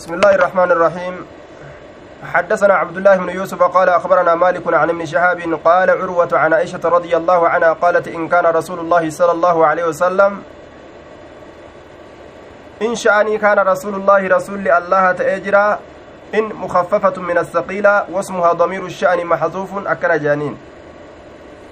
بسم 0.00 0.14
الله 0.14 0.34
الرحمن 0.34 0.70
الرحيم. 0.72 1.14
حدثنا 2.32 2.74
عبد 2.74 2.96
الله 2.96 3.16
بن 3.16 3.28
يوسف 3.28 3.62
قال 3.62 3.88
أخبرنا 3.88 4.34
مالك 4.34 4.74
عن 4.74 4.90
ابن 4.90 5.06
شهاب 5.06 5.60
قال 5.64 5.90
عروة 5.90 6.28
عن 6.32 6.52
عائشة 6.52 6.80
رضي 6.84 7.16
الله 7.16 7.48
عنها 7.48 7.72
قالت 7.72 8.08
إن 8.08 8.28
كان 8.28 8.46
رسول 8.46 8.78
الله 8.78 9.10
صلى 9.10 9.32
الله 9.32 9.66
عليه 9.66 9.84
وسلم 9.84 10.42
إن 12.82 12.94
شأني 12.94 13.38
كان 13.38 13.58
رسول 13.58 13.94
الله 13.94 14.28
رسول 14.28 14.68
الله 14.68 15.12
تأجرا 15.12 15.78
إن 16.34 16.44
مخففة 16.44 17.20
من 17.20 17.38
الثقيلة 17.38 18.04
واسمها 18.12 18.52
ضمير 18.52 18.86
الشأن 18.86 19.26
محذوف 19.26 19.86
أكن 19.86 20.18
جانين. 20.18 20.56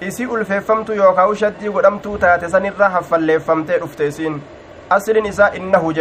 isii 0.01 0.27
ulfeeffamtu 0.27 0.93
yookaan 0.93 1.35
shaddii 1.35 1.69
godhamtuu 1.69 2.17
taate 2.17 2.49
sanirraa 2.49 2.89
haffalleeffamtee 2.89 3.79
dhufte 3.79 4.07
isiin 4.07 4.41
asliin 4.89 5.25
isaa 5.25 5.49
innahu 5.49 5.93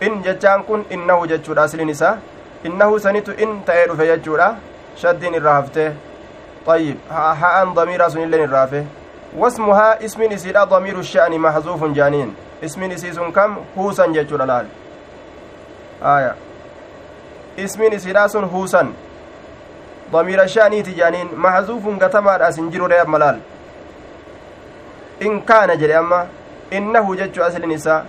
in 0.00 0.22
jechaan 0.22 0.62
kun 0.64 0.84
innahu 0.90 1.26
jechuudha 1.26 1.62
asliin 1.62 1.88
isaa. 1.96 2.16
Innahu 2.64 3.00
sanitu 3.06 3.32
in 3.46 3.62
ta'ee 3.64 3.86
dhufe 3.86 4.06
jechuudha. 4.12 4.52
Shaddiin 4.96 5.34
irraa 5.40 5.54
haftee. 5.60 5.90
طيب 6.68 6.96
هاء 7.10 7.64
ضمير 7.64 8.08
سن 8.08 8.30
لين 8.30 8.44
الرافع 8.44 8.82
واسمها 9.36 10.04
اسم 10.04 10.22
نسيدا 10.22 10.64
ضمير 10.64 10.98
الشأن 10.98 11.38
محذوف 11.38 11.84
جانين 11.84 12.34
اسم 12.64 12.84
نسيس 12.84 13.18
كم 13.18 13.56
هوسا 13.78 14.06
جيتشورا 14.06 14.46
لال 14.46 14.66
آية 16.02 16.34
اسم 17.58 17.82
نسيدا 17.82 18.26
سن 18.26 18.44
هوسا 18.44 18.92
ضمير 20.12 20.42
الشأن 20.42 20.82
تجانين 20.82 21.28
محذوف 21.36 22.02
قتما 22.02 22.48
أسنجر 22.48 22.86
رياب 22.86 23.08
ملال 23.08 23.38
إن 25.22 25.40
كان 25.40 25.78
جري 25.78 25.98
أما 25.98 26.26
إنه 26.72 27.14
جتش 27.14 27.38
أسل 27.38 27.68
نساء 27.68 28.06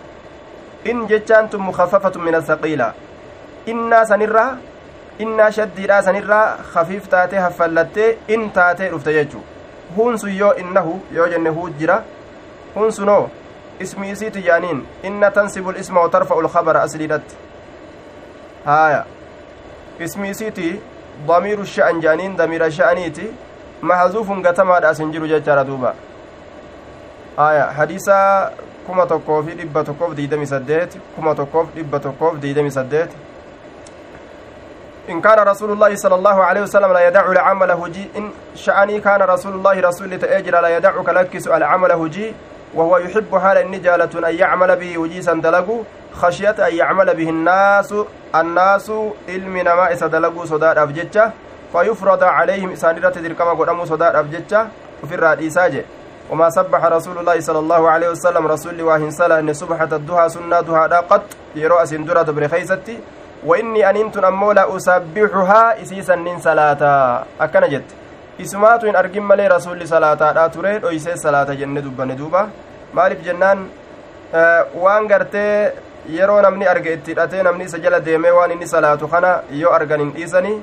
إن 0.87 1.07
جتشان 1.07 1.49
مخففة 1.53 2.19
من 2.19 2.35
الثقيلة 2.35 2.93
إنا 3.67 4.03
سنرا 4.05 4.57
innaa 5.23 5.51
shaddiidhaa 5.51 6.01
sanirraa 6.03 6.57
kafiif 6.73 7.07
taatee 7.13 7.39
haffallattee 7.45 8.09
in 8.35 8.51
taatee 8.57 8.89
dhufte 8.91 9.13
jechu 9.13 9.41
huun 9.95 10.17
sun 10.21 10.35
yoo 10.35 10.51
innahu 10.61 10.93
yoo 11.17 11.27
jenne 11.33 11.49
huu 11.57 11.69
jira 11.81 11.97
huun 12.75 12.91
sunoo 12.97 13.23
ismi 13.85 14.11
isiitu 14.11 14.43
jaaniin 14.45 14.79
inna 15.09 15.31
tansibu 15.39 15.71
lisma 15.79 16.05
watarfa'u 16.05 16.45
lkabara 16.45 16.81
asliidhatti 16.87 17.35
haaya 18.65 19.03
ismi 20.07 20.29
isiiti 20.29 20.69
damiiru 21.27 21.65
sha'an 21.75 22.01
jaaniin 22.07 22.37
damiira 22.37 22.71
sha'aniiti 22.79 23.27
mahazuufun 23.91 24.41
gatamaadha 24.47 24.89
asin 24.95 25.11
jiru 25.11 25.27
jechaadha 25.33 25.63
duuba 25.71 25.93
haaya 27.37 27.65
hadiisa 27.81 28.17
kuma 28.89 29.05
tokkoo 29.05 29.41
fi 29.47 29.53
dhibba 29.61 29.83
tokkoof 29.83 30.15
diidami 30.19 30.47
saddeet 30.53 30.97
kuma 31.15 31.35
tokkoof 31.35 31.67
dhibba 31.75 31.99
tokkoof 31.99 32.39
diidami 32.41 32.71
saddeet. 32.71 33.11
إن 35.09 35.21
كان 35.21 35.39
رسول 35.39 35.71
الله 35.71 35.95
صلى 35.95 36.15
الله 36.15 36.43
عليه 36.43 36.61
وسلم 36.61 36.93
لا 36.93 37.07
يدع 37.07 37.31
العمل 37.31 37.71
هجي 37.71 38.05
إن 38.17 38.29
شأني 38.55 38.99
كان 39.01 39.21
رسول 39.21 39.53
الله 39.53 39.79
رسول 39.79 40.19
تأجر 40.19 40.61
لا 40.61 40.77
يدع 40.77 41.01
كلكس 41.01 41.47
العمل 41.47 41.91
هجي 41.91 42.33
وهو 42.73 42.97
يحب 42.97 43.37
حال 43.37 43.57
النجالة 43.57 44.29
أن 44.29 44.35
يعمل 44.35 44.75
به 44.75 44.97
وجيسا 44.97 45.33
دلقوا 45.33 45.83
خشية 46.13 46.49
أن 46.67 46.73
يعمل 46.75 47.15
به 47.15 47.29
الناس 47.29 47.93
الناس 48.35 48.91
علم 49.29 49.57
نما 49.57 49.93
إسا 49.93 50.07
دلقوا 50.07 50.45
صداد 50.45 50.77
أفجتة 50.77 51.31
فيفرض 51.73 52.23
عليهم 52.23 52.71
إسانيرة 52.71 53.09
تركما 53.09 53.51
قداموا 53.51 53.85
صداد 53.85 54.15
أفجتة 54.15 54.67
وفي 55.03 55.47
إساجة 55.47 55.85
وما 56.29 56.49
سبح 56.49 56.81
رسول 56.85 57.17
الله 57.17 57.37
صلى 57.47 57.59
الله 57.59 57.81
عليه 57.89 58.09
وسلم 58.13 58.43
رسول 58.47 58.81
واهن 58.81 59.11
سلا 59.11 59.39
أن 59.39 59.53
سبحة 59.53 59.89
الدهى 59.99 60.29
سنة 60.29 60.61
دهى 60.61 60.85
قط 61.09 61.25
يرأس 61.55 61.93
درة 61.93 62.29
برخيستي 62.37 62.95
وإني 63.45 63.89
أننت 63.89 64.17
أمو 64.17 64.51
لا 64.51 64.63
أسبحها 64.77 65.81
إسيسا 65.81 66.15
نين 66.15 66.37
صلاة 66.39 66.81
أكنا 67.41 67.67
جت 67.73 67.89
isumaatu 68.39 68.85
hin 68.87 68.95
argin 68.95 69.23
malee 69.29 69.47
rasuulli 69.51 69.87
salaataadha 69.87 70.49
ture 70.49 70.79
dhoysee 70.79 71.15
salaata 71.23 71.55
jenne 71.61 71.81
dubbanne 71.83 72.15
duuba 72.19 72.41
maaliif 72.97 73.23
jennaan 73.25 73.65
waan 74.83 75.07
gartee 75.11 75.73
yeroo 76.17 76.39
namni 76.45 76.67
arge 76.73 76.93
itti 76.93 77.11
hidhatee 77.11 77.43
namni 77.47 77.65
isa 77.69 77.79
jala 77.85 77.99
deemee 78.05 78.31
waan 78.37 78.51
inni 78.55 78.67
salaatu 78.75 79.07
kana 79.13 79.31
yoo 79.61 79.73
argan 79.79 79.99
hin 80.03 80.11
dhiisanii 80.17 80.55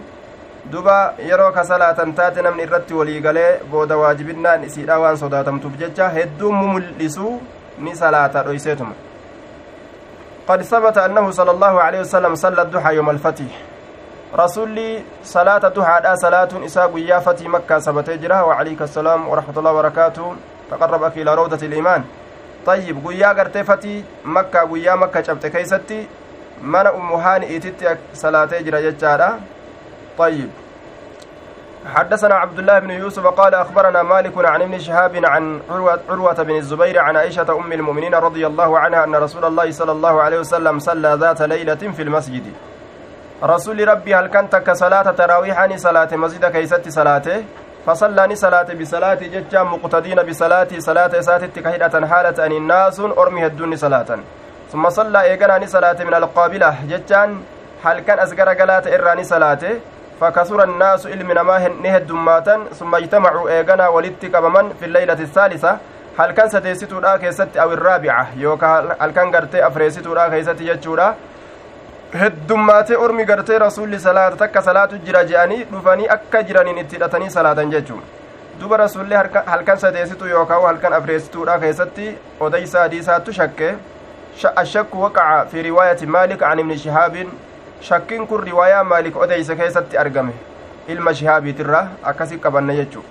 duba 0.71 1.15
yeroo 1.29 1.53
ka 1.53 1.65
salaatan 1.65 2.15
taate 2.15 2.43
namni 2.43 2.63
irratti 2.67 2.95
walii 2.95 3.21
galee 3.27 3.51
booda 3.71 3.97
waajibinnaan 4.03 4.65
isiidha 4.69 4.99
waan 5.03 5.17
sodaatamtuuf 5.17 5.75
jecha 5.83 6.09
hedduun 6.17 6.55
mumul'isuu 6.63 7.35
ni 7.79 7.97
salaata 7.97 8.43
dhoyseetuma 8.43 8.95
قد 10.49 10.63
ثبت 10.63 10.99
أنه 10.99 11.31
صلى 11.31 11.51
الله 11.51 11.75
عليه 11.83 12.01
وسلم 12.01 12.35
صلى 12.35 12.63
الضحى 12.63 12.95
يوم 12.95 13.11
الفتح 13.11 13.51
رسولي 14.35 15.03
صلاة 15.25 15.63
الضحى 15.67 16.01
دا 16.07 16.15
صلاة 16.15 16.49
إساء 16.67 16.87
قيا 16.95 17.19
فتي 17.19 17.49
مكة 17.49 17.79
ثبت 17.79 18.11
جرها 18.11 18.43
وعليك 18.43 18.83
السلام 18.83 19.29
ورحمة 19.29 19.57
الله 19.59 19.73
وبركاته 19.73 20.27
تقربك 20.71 21.19
إلى 21.19 21.35
روضة 21.35 21.67
الإيمان 21.67 22.03
طيب 22.67 22.97
قرتي 23.39 23.65
فتي 23.65 24.05
مكة 24.25 24.61
قيا 24.71 24.95
مكة 24.95 25.23
شبت 25.23 25.47
كيستي 25.47 26.07
من 26.63 26.87
أم 26.87 27.11
هاني 27.13 27.57
إتت 27.57 27.99
صلاة 28.15 28.53
جرى 28.67 28.79
ججارة 28.91 29.31
طيب. 30.19 30.51
حدثنا 31.95 32.35
عبد 32.35 32.59
الله 32.59 32.79
بن 32.79 32.91
يوسف 32.91 33.27
قال 33.27 33.55
أخبرنا 33.55 34.03
مالك 34.03 34.33
عن 34.37 34.63
ابن 34.63 34.79
شهاب 34.79 35.25
عن 35.25 35.61
عروة, 36.11 36.43
بن 36.43 36.57
الزبير 36.57 36.99
عن 36.99 37.17
عائشة 37.17 37.47
أم 37.59 37.73
المؤمنين 37.73 38.15
رضي 38.15 38.47
الله 38.47 38.79
عنها 38.79 39.05
أن 39.05 39.15
رسول 39.15 39.45
الله 39.45 39.71
صلى 39.71 39.93
الله 39.93 40.23
عليه 40.23 40.39
وسلم 40.41 40.79
صلى 40.79 41.17
ذات 41.21 41.43
ليلة 41.43 41.75
في 41.97 42.03
المسجد. 42.03 42.53
رسول 43.43 43.89
ربي 43.89 44.15
هل 44.15 44.27
كانت 44.27 44.57
كصلاة 44.57 45.03
تراويح 45.03 45.77
صلاة 45.77 46.09
مسجد 46.13 46.45
كيست 46.45 46.89
صلاته؟ 46.89 47.45
فصلى 47.87 48.35
صلاة 48.35 48.75
بصلاة 48.81 49.15
ججا 49.15 49.63
مقتدين 49.63 50.23
بصلاة 50.23 50.69
صلاة 50.79 51.21
ساتت 51.21 51.59
كهدة 51.59 52.07
حالة 52.07 52.47
أن 52.47 52.53
الناس 52.53 53.01
أرمي 53.01 53.47
الدون 53.47 53.77
صلاة. 53.77 54.19
ثم 54.73 54.91
صلى 54.91 55.23
إيقنا 55.23 55.67
صلاة 55.67 56.05
من 56.05 56.15
القابلة 56.15 56.75
ججان 56.89 57.43
هل 57.85 58.01
كان 58.01 58.19
أسقر 58.19 58.49
قلات 58.49 58.87
إراني 58.87 59.25
صلاته؟ 59.25 59.81
فكثر 60.21 60.65
الناس 60.65 61.07
علم 61.07 61.33
نما 61.33 61.69
نهدماتا 61.69 62.65
ثم 62.79 62.95
اجتمعوا 62.95 63.51
ايغنا 63.51 63.89
ولدت 63.89 64.37
قبمن 64.37 64.73
في 64.81 64.85
الليلة 64.85 65.13
الثالثة 65.13 65.79
هل 66.19 66.31
كان 66.33 66.49
ستيستو 66.49 67.01
دا 67.01 67.17
كيست 67.17 67.57
أو 67.57 67.73
الرابعة 67.73 68.27
يوكا 68.37 68.97
هل 69.01 69.11
كان 69.11 69.35
غرتي 69.35 69.67
افريستو 69.67 70.15
دا 70.15 70.29
كيست 70.29 70.61
يجورا 70.61 71.17
heddummaatee 72.15 72.97
ormi 72.97 73.25
gartee 73.25 73.59
rasuulli 73.59 73.99
salaata 74.01 74.37
takka 74.37 74.63
salaatu 74.63 74.99
jira 75.07 75.25
je'anii 75.31 75.65
dhufanii 75.73 76.07
akka 76.15 76.43
jiraniin 76.49 76.79
itti 76.83 76.97
hidhatanii 76.97 77.31
salaatan 77.31 77.73
jechuun 77.73 78.05
duba 78.61 78.77
rasuulli 78.77 79.15
halkan 79.47 79.79
sadeesitu 79.79 80.29
yookaan 80.35 80.63
halkan 80.63 80.93
afreessituudha 80.99 81.59
keessatti 81.65 82.07
odeysa 82.41 82.81
hadiisaattu 82.85 83.33
shakke 83.39 83.75
ashakku 84.63 85.03
waqaca 85.03 85.47
fi 85.51 85.63
riwaayati 85.69 86.07
maalik 86.07 86.43
an 86.43 86.63
ibni 86.65 86.79
shihaabin 86.85 87.35
shakkiin 87.81 88.27
kun 88.27 88.45
riwaayaa 88.51 88.85
maalik 88.85 89.17
odeyse 89.17 89.57
keessatti 89.57 89.99
argame 89.99 90.33
ilma 90.89 91.15
shihaabiitirra 91.15 91.89
akkasi 92.03 92.39
qabanna 92.39 92.77
jechu 92.77 93.05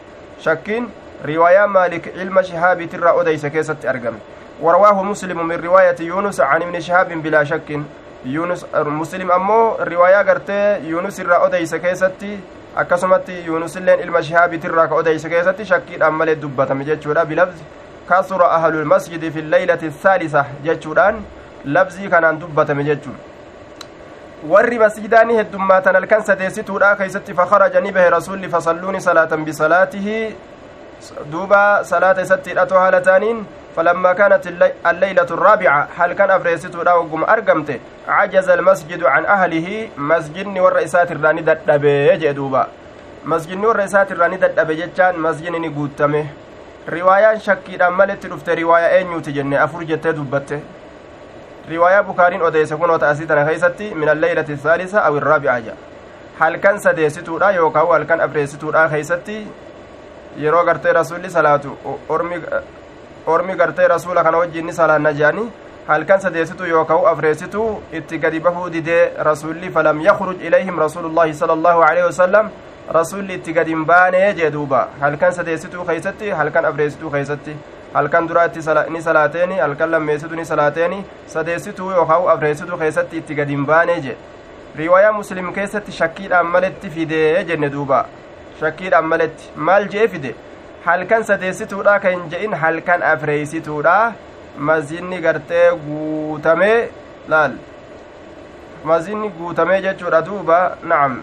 shakkiin 0.46 0.88
riwaayaa 1.26 1.68
maalik 1.68 2.08
ilma 2.16 2.44
shihaabiitirra 2.44 3.14
odeyse 3.14 3.50
keessatti 3.50 3.88
argame 3.88 4.20
ورواه 4.62 5.04
مسلم 5.04 5.48
من 5.48 5.56
رواية 5.56 5.96
يونس 6.00 6.42
عن 6.42 6.62
ابن 6.62 6.80
شهاب 6.80 7.10
بلا 7.24 7.44
شك 7.44 7.80
يونس 8.26 8.66
مسلم 8.74 9.32
أمو 9.32 9.76
رواية 9.80 10.18
قرتي 10.18 10.88
يونس 10.88 11.20
الرا 11.20 11.46
أديس 11.46 11.76
كيستي 11.76 12.40
akkasumatti 12.76 13.46
yuunusilleen 13.46 14.00
ilma 14.04 14.22
shihaabiitirraa 14.24 14.88
ka 14.88 14.96
odeyse 14.96 15.30
keessatti 15.30 15.66
shakkiidhaan 15.66 16.14
malee 16.14 16.34
dubbatame 16.42 16.84
jechuudha 16.88 17.24
bilabzi 17.26 17.64
kasura 18.10 18.50
ahlulmasjidi 18.56 19.30
fi 19.32 19.44
leylati 19.52 19.92
thaalisa 20.02 20.44
jechuudhaan 20.66 21.22
labzii 21.78 22.10
kanaan 22.14 22.42
dubbatame 22.42 22.84
jechuudha 22.90 23.35
warri 24.54 24.80
masjidaani 24.80 25.38
heddummaatan 25.40 25.96
halkan 25.96 26.24
sadeessituudha. 26.24 26.96
Keeysatti 26.96 27.34
fakaraja 27.34 27.82
ni 27.82 27.92
bahe 27.92 28.10
rasulli 28.10 28.50
fasalluuni 28.50 29.02
salaatan 29.02 29.46
bisalaatihi 29.46 30.18
duuba 31.32 31.84
salaata 31.84 32.22
isatti 32.22 32.50
hidhatoo 32.50 32.80
haala 32.80 33.02
taaniin. 33.02 33.46
فلما 33.76 34.14
كانت 34.14 34.48
الليلة 34.92 35.30
الرابعة 35.32 35.88
هل 35.98 36.14
كان 36.14 36.32
أفريستو 36.32 36.84
دا 36.84 36.94
وقم 36.94 37.24
أرقمت 37.24 37.80
عجز 38.08 38.50
المسجد 38.50 39.04
عن 39.04 39.26
أهله 39.26 39.68
مسجد 39.98 40.48
والرئيسات 40.48 41.12
الراني 41.12 41.42
دبي 41.42 42.18
جدوبا 42.18 42.68
مسجد 43.26 43.60
والرئيسات 43.66 44.12
الراني 44.12 44.38
دبي 44.38 44.76
جتان 44.76 45.20
مسجد 45.20 45.52
نقوتمه 45.52 46.26
رواية 46.90 47.38
شكي 47.38 47.76
أمالت 47.88 48.26
رفت 48.26 48.50
رواية 48.50 48.88
أين 48.96 49.12
يوتجن 49.12 49.54
أفرجت 49.54 50.08
دبته 50.08 50.60
كون 52.76 52.90
وتأسيتنا 52.90 53.46
خيستي 53.46 53.94
من 53.94 54.10
الليلة 54.10 54.46
الثالثة 54.50 55.00
أو 55.00 55.18
الرابعة 55.18 55.60
جا 55.60 55.74
هل 56.40 56.56
كان 56.56 56.78
سديستو 56.78 57.38
دا 57.38 57.50
يوكاو 57.50 57.94
هل 57.94 58.04
كان 58.04 58.22
أفريستو 58.22 58.72
دا 58.72 58.88
خيستي 58.88 59.48
yeroo 60.44 60.66
gartee 60.68 60.94
rasuulli 60.94 61.30
salaatu 61.30 61.78
ormi 63.28 63.56
gartee 63.56 63.88
rasuula 63.88 64.24
kana 64.24 64.38
wajjin 64.38 64.66
ni 64.66 64.74
salaanna 64.74 65.14
jeani 65.20 65.44
halkan 65.88 66.20
sadeessitu 66.22 66.66
yookaan 66.66 67.06
afreessitu 67.12 67.64
itti 68.00 68.18
gadi 68.18 68.40
bahuu 68.40 68.70
didee 68.74 69.12
rasuulli 69.28 69.70
falam 69.70 70.02
yakruj 70.08 70.42
ilayhim 70.48 70.80
rasuulullaahi 70.86 71.34
sala 71.42 71.54
allaahu 71.54 71.82
aleyhi 71.88 72.08
wasalam 72.08 72.50
rasuulli 72.98 73.38
itti 73.40 73.54
gadi 73.54 73.76
hin 73.76 73.86
baanee 73.92 74.34
jee 74.40 74.52
halkan 75.02 75.34
sadeessituu 75.34 75.86
keeysatti 75.86 76.30
halkan 76.30 76.66
afreessituu 76.66 77.12
keeysatti 77.16 77.56
halkan 77.96 78.28
duraatti 78.30 78.60
ni 78.94 79.02
salaateeni 79.02 79.58
halkan 79.64 79.92
lammeessitu 79.92 80.36
ni 80.36 80.46
salaateeni 80.46 80.98
sadeessituu 81.34 81.92
yookaan 81.92 82.30
afreessituu 82.34 82.78
keessatti 82.84 83.22
itti 83.24 83.38
gadi 83.42 83.56
hin 83.58 83.66
baanee 83.70 84.00
je 84.08 84.18
riwaayaa 84.80 85.14
muslim 85.20 85.54
keessatti 85.60 85.96
shakkiidhaan 86.00 86.50
maletti 86.56 86.90
fidee 86.96 87.44
jenne 87.52 87.70
duuba 87.78 88.02
shakkiidhaan 88.60 89.08
maletti 89.14 89.50
maal 89.70 89.88
jee 89.96 90.08
fide 90.16 90.36
halkan 90.90 91.24
sadeessituudha 91.32 91.96
kan 92.06 92.18
hin 92.18 92.28
je'in 92.36 92.60
halkan 92.66 93.08
afreessituudha 93.14 93.96
mazinni 94.70 95.24
gartee 95.28 95.66
guutamee 95.88 96.78
laal 97.34 97.58
mazinni 98.92 99.34
guutamee 99.42 99.82
jechuudha 99.90 100.26
duuba 100.32 100.64
nacam 100.92 101.20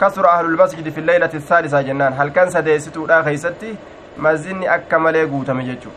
kasura 0.00 0.32
ahlulmasjidi 0.38 0.90
fi 0.96 1.10
leylati 1.10 1.40
saadisa 1.50 1.82
jennaan 1.90 2.18
halkan 2.22 2.50
sadeessituudha 2.56 3.22
keeysatti 3.28 3.78
mazinni 4.16 4.68
akka 4.76 4.98
malee 4.98 5.26
guutame 5.26 5.64
jechu 5.68 5.90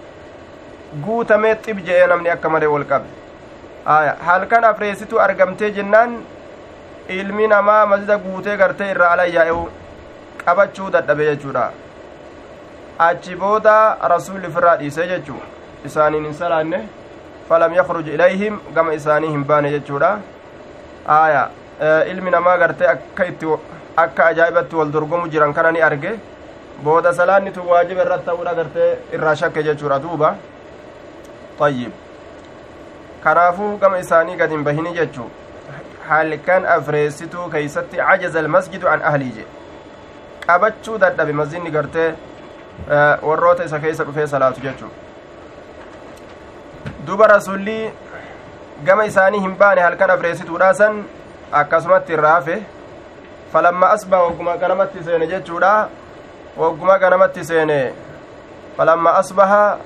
guutamee 1.06 1.56
xib 1.66 1.80
je'ee 1.88 2.07
namni 2.12 2.30
akka 2.36 2.50
malee 2.50 2.71
wal 2.75 2.86
qabe 2.92 3.10
halkan 4.30 4.63
afreessitu 4.69 5.19
argamtee 5.25 5.71
jennaan 5.77 6.18
ilmi 7.19 7.48
namaa 7.48 7.86
masjida 7.92 8.18
guutee 8.25 8.57
gartee 8.57 8.89
irraa 8.94 9.12
alayyaa'eu 9.18 9.62
qabachuu 10.45 10.89
dadhabe 10.95 11.25
jechuudha. 11.30 11.71
Achi 13.07 13.36
booda 13.36 13.75
rasuulli 14.13 14.48
ofirraa 14.48 14.75
dhiisee 14.81 15.07
jechuu 15.12 15.39
isaaniin 15.89 16.25
hin 16.25 16.33
salaanne 16.42 16.80
falam 17.50 17.74
yakruj 17.80 18.07
ilayhim 18.16 18.60
gama 18.75 18.94
isaanii 19.00 19.31
hin 19.36 19.45
baane 19.51 19.71
jechuudha. 19.75 20.12
Aya 21.07 21.50
ilmi 22.12 22.31
namaa 22.31 22.57
gartee 22.57 22.88
akka 22.94 23.25
itti 23.31 23.45
akka 24.04 24.25
ajaa'ibatti 24.25 24.75
wal 24.81 24.92
dorgomu 24.98 25.31
jiran 25.36 25.54
kana 25.54 25.71
ni 25.71 25.81
arge 25.89 26.12
booda 26.84 27.14
salaanni 27.14 27.52
tun 27.52 27.68
waajiba 27.72 28.02
irratti 28.06 28.26
ta'uudha 28.31 28.54
gartee 28.60 28.90
irraa 29.18 29.36
shakke 29.42 29.64
jechuudha 29.68 30.00
duuba 30.06 30.36
ayyib 31.68 31.92
kanaafuu 33.24 33.72
gama 33.78 34.00
isaanii 34.06 34.36
gad 34.42 34.56
hin 34.56 34.64
bahini 34.70 34.94
jechuu 34.98 35.30
halkan 36.10 36.66
afreessituu 36.76 37.50
keeysatti 37.56 37.98
cajaza 37.98 38.40
almasjidu 38.44 38.90
an 38.94 39.06
ahlii 39.12 39.31
je 39.38 39.46
qabachuu 40.48 40.98
dadhabe 41.06 41.34
masjidni 41.42 41.72
gartee 41.78 42.10
warroota 43.31 43.70
isa 43.72 43.80
keessa 43.86 44.10
dhufee 44.10 44.28
salaatu 44.34 44.62
jechuu 44.68 44.92
duba 47.06 47.28
rasulli 47.36 47.80
gama 48.90 49.06
isaanii 49.14 49.46
hin 49.48 49.56
baane 49.64 49.81
halkan 49.81 50.18
afreessituudha 50.18 50.74
san 50.81 51.04
akkasumatti 51.62 52.14
irraa 52.20 52.36
hafe 52.36 52.62
falamma 53.54 53.90
asbaa 53.98 54.22
wagguma 54.28 54.58
ganamatti 54.64 55.04
seene 55.04 55.28
jechuudha 55.28 55.74
asbaha 59.22 59.78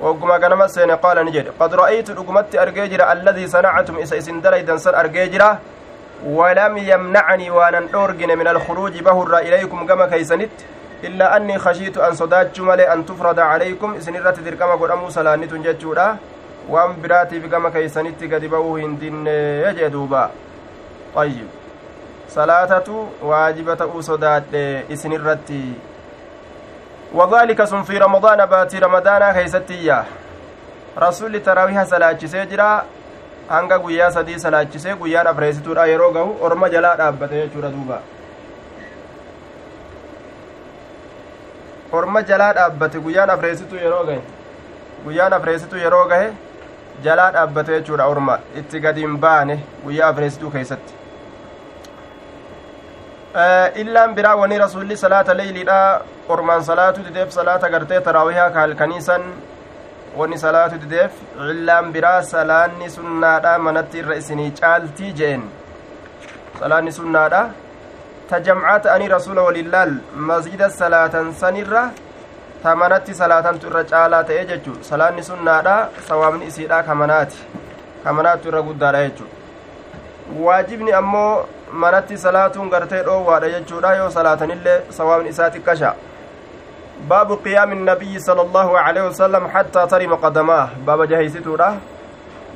wagguma 0.00 0.38
ganama 0.38 0.68
seene 0.68 0.96
qaala 0.96 1.24
ni 1.24 1.30
jedhe 1.32 1.50
qad 1.58 1.72
ra'aytu 1.72 2.14
dhugumatti 2.14 2.58
argee 2.58 2.88
jira 2.88 3.08
alladii 3.08 3.48
sanactum 3.48 3.98
isa 3.98 4.16
isin 4.16 4.40
dalaydan 4.42 4.78
san 4.78 4.94
argee 4.94 5.28
jira 5.28 5.58
ولم 6.24 6.76
يمنعني 6.78 7.50
وأنا 7.50 7.88
أورجن 7.94 8.38
من 8.38 8.48
الخروج 8.48 9.00
بهر 9.00 9.38
إليكم 9.38 9.86
كما 9.86 10.06
كيسنت 10.06 10.50
إلا 11.04 11.36
أني 11.36 11.58
خشيت 11.58 11.98
أن 11.98 12.14
صدات 12.14 12.60
ملي 12.60 12.92
أن 12.92 13.06
تفرض 13.06 13.38
عليكم 13.40 13.94
إسن 13.94 14.16
الرت 14.16 14.40
تركما 14.40 14.72
قد 14.74 14.90
أمو 14.90 15.10
سلاني 15.10 15.46
تنججودا 15.46 16.16
وأن 16.68 16.96
براتي 17.02 17.38
بكما 17.38 17.68
كيسنت 17.70 18.24
قد 18.24 18.44
بوه 18.44 18.80
هندين 18.80 19.26
يجدوبا 19.66 20.30
طيب 21.14 21.48
waajiba 23.22 23.76
ta'uu 23.76 24.02
sodaadhe 24.02 24.84
isin 24.88 25.12
irratti 25.12 25.60
wadaalika 27.14 27.66
sun 27.66 27.84
fi 27.84 27.98
ramadaana 27.98 28.46
baatii 28.46 28.80
ramadaanaa 28.80 29.32
keeysattiiyya 29.34 30.04
rasulli 30.96 31.40
taraawiha 31.40 31.86
salaachisee 31.86 32.46
jira 32.52 32.84
hanga 33.48 33.78
guyyaa 33.78 34.10
sadii 34.16 34.38
salaachisee 34.44 34.94
guyyaan 35.02 35.26
afreessituudha 35.32 35.86
yeroo 35.92 36.10
gahu 36.16 36.36
orma 36.48 36.68
jalaa 36.74 36.96
dhaabbate 37.00 37.36
jechuudha 37.42 37.70
duuba 37.76 37.98
orma 41.92 42.22
jalaa 42.22 42.52
dhaabbate 42.58 42.98
guyyaan 43.06 43.30
afreessituu 43.36 43.78
yeroo 43.84 44.04
gahe 44.10 44.20
guyyaan 45.04 45.32
afreessituu 45.38 45.78
yeroo 45.84 46.04
gahe 46.14 46.28
jalaa 47.04 47.30
dhaabbate 47.38 47.72
jechuudha 47.78 48.06
orma 48.16 48.38
itti 48.62 48.80
gadi 48.86 49.00
hin 49.06 49.16
baane 49.26 49.58
guyyaa 49.84 50.08
afreessituu 50.14 50.50
keeysatti 50.56 50.94
illaan 53.34 54.14
biraa 54.14 54.36
wani 54.36 54.58
rasulli 54.58 54.96
salaata 54.96 55.34
leeyliidha 55.34 55.78
ormaan 56.28 56.62
salaatu 56.64 57.02
dideef 57.06 57.30
salaata 57.32 57.68
gartee 57.70 58.00
taraawihaa 58.00 58.50
ka 58.50 58.60
halkaniisan 58.60 59.22
wani 60.16 60.38
salaatu 60.38 60.78
dideef 60.82 61.10
illaan 61.50 61.92
biraa 61.92 62.22
salaanni 62.22 62.90
sunnaadha 62.90 63.58
manatti 63.58 63.98
irra 64.02 64.16
isinii 64.22 64.50
caaltii 64.60 65.12
jeen 65.20 65.42
salaanni 66.60 66.92
sunnaadha 66.92 67.40
ta 68.30 68.40
jamcaa 68.40 68.78
ta'anii 68.86 69.08
rasula 69.16 69.42
walillaal 69.48 69.94
masjida 70.30 70.70
salaatan 70.70 71.32
sanirra 71.42 71.82
ta 72.62 72.76
manatti 72.84 73.14
salaatantu 73.22 73.66
irra 73.72 73.84
caalaa 73.94 74.22
ta'e 74.30 74.44
jechu 74.52 74.76
salaanni 74.90 75.22
sunnaadha 75.30 75.74
sawaabni 76.08 76.46
isiidha 76.52 76.82
kamanaati 76.82 77.36
kamanaattu 78.04 78.48
irra 78.52 78.62
guddaadha 78.70 79.02
jechu 79.08 79.26
waajibni 80.46 80.92
ammoo 81.02 81.46
manatti 81.72 82.18
salaatuun 82.18 82.70
gartee 82.70 83.02
dhoowwaadha 83.02 83.48
jechuudha 83.54 83.94
yoo 83.96 84.10
salaatanillee 84.10 84.78
sawaabni 84.98 85.28
isaa 85.28 85.50
xiqqasha 85.50 85.94
baabu 87.08 87.36
qiyaami 87.36 87.76
nabiyyi 87.76 88.20
sala 88.20 88.42
allahu 88.42 88.76
aleyhi 88.76 89.08
wasalam 89.08 89.48
xattaa 89.54 89.86
tarima 89.86 90.16
qadamaa 90.16 90.68
baaba 90.86 91.06
jaheystituudha 91.06 91.72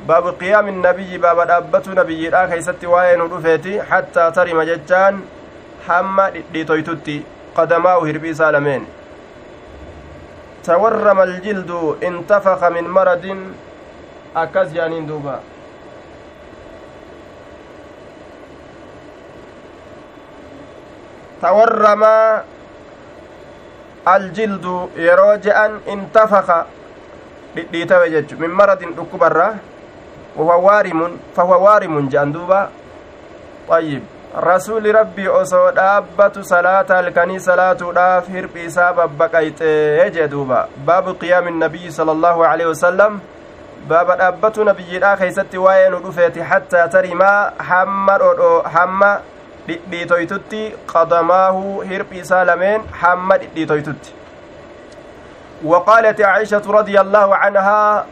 baabu 0.07 0.33
qiyaami 0.43 0.73
nabiyyi 0.73 1.19
baaba 1.19 1.45
dhaabbatu 1.51 1.95
nabiyyiidha 2.01 2.47
keeysatti 2.53 2.87
waa'ee 2.95 3.17
nu 3.17 3.29
dhufeeti 3.33 3.75
xattaa 3.91 4.31
tarima 4.39 4.65
jechaan 4.71 5.21
hamma 5.89 6.31
dhidhiitoytutti 6.37 7.17
qadamaa'u 7.57 8.05
hirbii 8.11 8.31
isaa 8.37 8.53
lameen 8.53 8.87
tawarrama 10.67 11.23
aljildu 11.23 11.97
intafaka 12.09 12.71
min 12.71 12.89
maradin 12.99 13.45
akkas 14.35 14.75
jaaniin 14.75 15.09
duuba 15.09 15.41
je'an 25.47 25.81
intafaka 25.87 26.67
dhidhiitawe 27.55 28.11
jechu 28.11 28.37
min 28.39 28.51
maradin 28.51 28.95
dhukkubarra 28.95 29.49
wahuwa 30.37 30.57
waarimun 30.57 31.19
fahuwa 31.37 31.59
waarimun 31.59 32.09
je'an 32.09 32.33
duuba 32.33 32.71
ayyib 33.71 34.03
rasuuli 34.49 34.93
rabbii 34.93 35.29
osoo 35.29 35.71
dhaabbatu 35.71 36.45
salaata 36.45 36.97
halkanii 36.97 37.41
salaatuudhaaf 37.41 38.29
hirphi 38.29 38.65
isaa 38.65 38.93
babbaqayxee 38.93 40.11
jee 40.17 40.29
duuba 40.29 40.69
baabu 40.87 41.15
qiyaami 41.15 41.51
nabiyyi 41.51 41.93
sala 41.93 42.13
allaahu 42.13 42.45
aleyhi 42.45 42.71
wasalam 42.71 43.21
baaba 43.89 44.17
dhaabbatu 44.21 44.65
nabiyyiidhaa 44.65 45.17
keeysatti 45.17 45.59
waa'ee 45.65 45.89
nu 45.95 46.01
dhufeeti 46.07 46.41
hattaa 46.53 46.89
tarimaa 46.89 47.53
hamma 47.71 48.19
dhodho 48.19 48.53
hamma 48.77 49.11
dhidhiitoytutti 49.69 50.63
qadamaahu 50.93 51.81
hirphi 51.91 52.23
isaa 52.25 52.45
lameen 52.53 52.87
hamma 53.03 53.39
dhidhiitoytutti 53.43 54.19
وقالت 55.65 56.21
عائشة 56.21 56.63
رضي 56.79 57.01
الله 57.01 57.37
عنها 57.37 58.07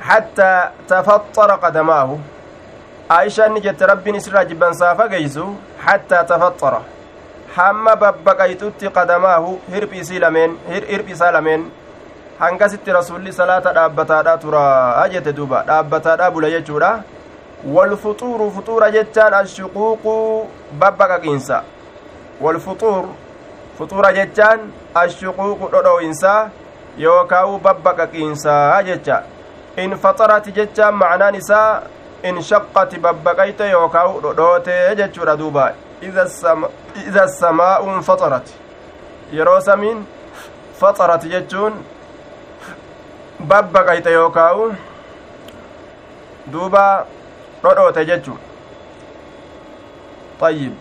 حتى 0.00 0.52
تفطر 0.88 1.50
قدماه 1.64 2.18
عائشة 3.10 3.48
نجت 3.48 3.82
رب 3.82 4.08
نسر 4.08 4.42
جبا 4.42 4.72
سافا 4.72 5.06
جيسو 5.06 5.46
حتى 5.84 6.18
تفطر 6.28 6.74
حما 7.56 7.94
ببقيتت 7.94 8.84
قدماه 8.96 9.44
هربي 9.72 10.04
سلمين 10.04 10.50
هربي 10.68 11.14
سلمين 11.14 11.62
hangasitti 12.38 12.90
rasulli 12.92 13.32
salaata 13.32 13.72
dhaabbataadha 13.72 14.38
tura 14.42 14.62
ajete 15.02 15.32
duuba 15.32 15.58
dhaabbataadha 15.68 16.30
bula 16.34 16.48
jechuudha 16.54 16.88
والفطور 17.66 18.50
فطور 18.50 18.88
جتان 18.88 19.34
الشقوق 19.34 20.04
ببققينسا 20.72 21.62
والفطور 22.40 23.04
فطور 23.78 24.10
جتان 24.12 24.58
الشقوق 25.02 25.70
دودوينسا. 25.72 26.48
يوكاو 26.98 27.56
ببققينسا 27.56 28.80
جتا 28.80 29.24
إن 29.78 29.94
فطرت 29.96 30.48
جتان 30.48 30.94
معنى 30.94 31.38
نساء 31.38 31.90
إن 32.24 32.42
شقت 32.42 32.94
ببقيت 32.94 33.60
يوكاو 33.60 34.20
دودوت 34.20 34.68
جتشورا 34.68 35.34
دوبا 35.34 35.74
إذا 36.02 36.22
السماء 36.22 36.70
إذا 36.96 37.24
السماء 37.24 37.84
انفطرت. 37.84 38.48
yeroo 39.32 39.60
samiin 39.60 40.04
faxarat 40.80 41.24
jechuun 41.32 41.74
babbaqayte 43.50 44.10
yookaa'u 44.12 44.72
duuba 46.52 47.06
dhodhoote 47.64 48.04
jechu 48.10 48.36
طيب. 50.40 50.74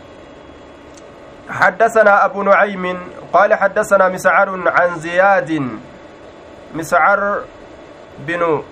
حدثنا 1.50 2.26
أبو 2.26 2.44
نعيم 2.44 3.00
قال 3.34 3.54
حدثنا 3.54 4.10
مسعر 4.10 4.50
عن 4.70 4.96
زياد 5.00 5.70
مسعر 6.74 7.42
بن 8.20 8.64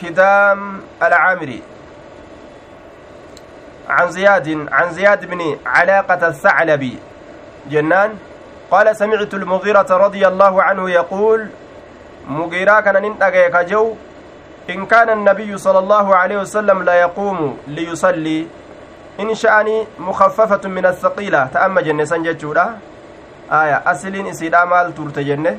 كدام 0.00 0.80
العامري. 1.02 1.62
عن 3.88 4.10
زياد 4.10 4.68
عن 4.72 4.92
زياد 4.92 5.24
بن 5.24 5.58
علاقة 5.66 6.26
الثعلبي. 6.28 6.98
جنان؟ 7.70 8.18
قال 8.70 8.96
سمعت 8.96 9.34
المغيرة 9.34 9.90
رضي 9.90 10.26
الله 10.26 10.62
عنه 10.62 10.90
يقول 10.90 11.48
مغيرة 12.28 12.80
كان 12.80 13.02
ننتقى 13.02 13.50
كجو 13.50 13.94
إن 14.70 14.86
كان 14.86 15.10
النبي 15.10 15.58
صلى 15.58 15.78
الله 15.78 16.16
عليه 16.16 16.38
وسلم 16.38 16.82
لا 16.82 16.94
يقوم 16.94 17.58
ليصلي 17.66 18.46
إن 19.20 19.34
شأني 19.34 19.86
مخففة 19.98 20.68
من 20.68 20.86
الثقيلة 20.86 21.46
تأمى 21.46 21.82
جنة 21.82 22.04
سنجتشورا 22.04 22.78
آية 23.52 23.82
أصلين 23.86 24.26
إسيدا 24.26 24.64
مال 24.64 24.94
تورت 24.94 25.18
جنة. 25.18 25.58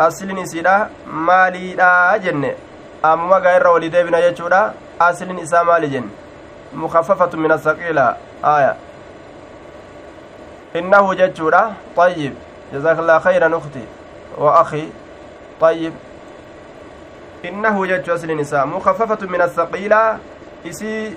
أصلين 0.00 0.38
إسيدا 0.38 0.90
مالي 1.06 1.74
دا 1.74 2.16
جنة. 2.16 2.54
أمما 3.04 3.36
غير 3.38 3.66
ولي 3.68 3.88
ديبنا 3.88 4.20
جتشورا 4.28 4.74
أصلين 5.00 5.38
إسا 5.38 5.62
مالي 5.62 5.86
جنة 5.86 6.10
مخففة 6.74 7.38
من 7.38 7.52
الثقيلة. 7.52 8.16
آية. 8.44 8.76
إنه 10.76 11.14
جتشورا 11.14 11.72
طيب. 11.96 12.34
جزاك 12.74 12.98
الله 12.98 13.18
خيرا 13.18 13.56
أختي. 13.58 13.84
وأخي 14.38 14.88
طيب. 15.60 15.92
إنه 17.44 17.86
جتش 17.86 18.10
أصل 18.10 18.30
النساء 18.30 18.66
مخففة 18.66 19.26
من 19.26 19.40
الثقيلة. 19.42 20.18
إسي 20.66 21.14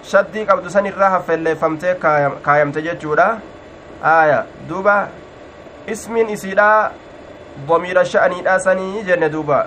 shaddii 0.00 0.46
qabdu 0.48 0.70
san 0.70 0.86
irraa 0.86 1.10
haffeelleeffamtee 1.10 1.94
kaayamte 2.42 2.80
jechuudha 2.82 3.26
aaya 4.02 4.46
duuba 4.68 5.08
ismiin 5.86 6.28
isiidha 6.32 6.92
ضمير 7.68 8.04
شأني 8.04 8.40
داسني 8.40 9.02
جنة 9.02 9.26
دوبا. 9.26 9.66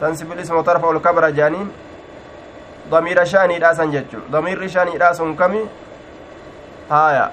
تنسب 0.00 0.32
الاسم 0.32 0.56
وطرف 0.56 0.84
الكبر 0.84 1.30
جانين 1.30 1.68
ضمير 2.90 3.24
شأني 3.24 3.58
داسن 3.58 3.90
جتشو 3.90 4.18
ضمير 4.30 4.68
شأني 4.68 4.98
داسن 4.98 5.34
كمي 5.34 5.68
هايا 6.90 7.30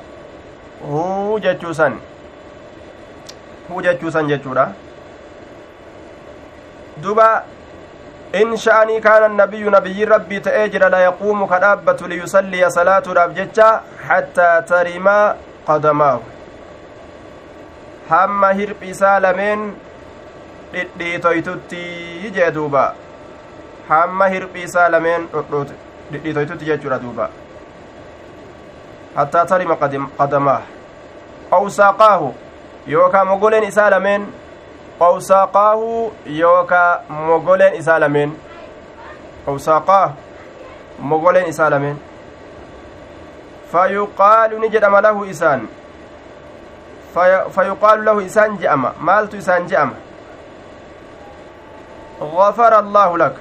هو 0.84 1.40
جتشو 1.40 1.72
سن. 1.74 1.94
هو 3.72 3.82
جتشو 3.82 4.10
سن 4.10 4.28
جتشورا 4.28 4.74
دوبا 7.02 7.44
in 8.34 8.58
sha'anii 8.64 9.02
kaana 9.02 9.26
annabiyyu 9.26 9.72
nabiyyiin 9.74 10.10
rabbii 10.10 10.40
ta'ee 10.48 10.66
jira 10.74 10.90
la 10.94 11.00
yaquumu 11.02 11.48
ka 11.52 11.60
dhaabbatu 11.64 12.10
liyusalliya 12.12 12.70
salaatuudhaaf 12.76 13.32
jecha 13.38 13.70
hattaa 14.10 14.62
tarimaa 14.72 15.36
qadamaahu 15.70 16.22
hamma 18.10 18.52
hirphi 18.60 18.90
isaa 18.96 19.16
lameen 19.26 19.64
dhidhiitoytutti 20.74 21.82
jee 22.36 22.52
duuba 22.58 22.84
hamma 23.90 24.28
hirphi 24.34 24.64
isaa 24.70 24.90
lameen 24.96 25.28
dhidhiitoytutti 26.12 26.66
jechuudha 26.72 27.00
duuba 27.06 27.30
hattaa 29.16 29.46
tarima 29.54 29.76
qadamaa 30.20 30.62
aw 31.58 31.64
saaqaahu 31.80 32.30
yookaa 32.94 33.26
mogoleen 33.32 33.68
isaa 33.72 33.90
lameen 33.96 34.28
awsaaqaahu 35.08 36.12
yookaa 36.26 37.02
mogoleen 37.10 37.76
isaa 37.76 38.00
lameen 38.00 38.32
awsaaqaahu 39.48 40.14
mogoleen 41.00 41.48
isaa 41.50 41.70
lameen 41.70 41.98
fayuqaalu 43.72 44.60
ni 44.60 44.70
jedhama 44.76 45.02
lahu 45.02 45.26
isaan 45.26 45.68
fayuqaalu 47.56 48.04
lahu 48.04 48.22
isaan 48.22 48.58
je'ama 48.60 48.94
maaltu 49.00 49.38
isaan 49.38 49.68
je'ama 49.74 49.96
غفر 52.22 52.80
الله 52.80 53.18
لك 53.18 53.36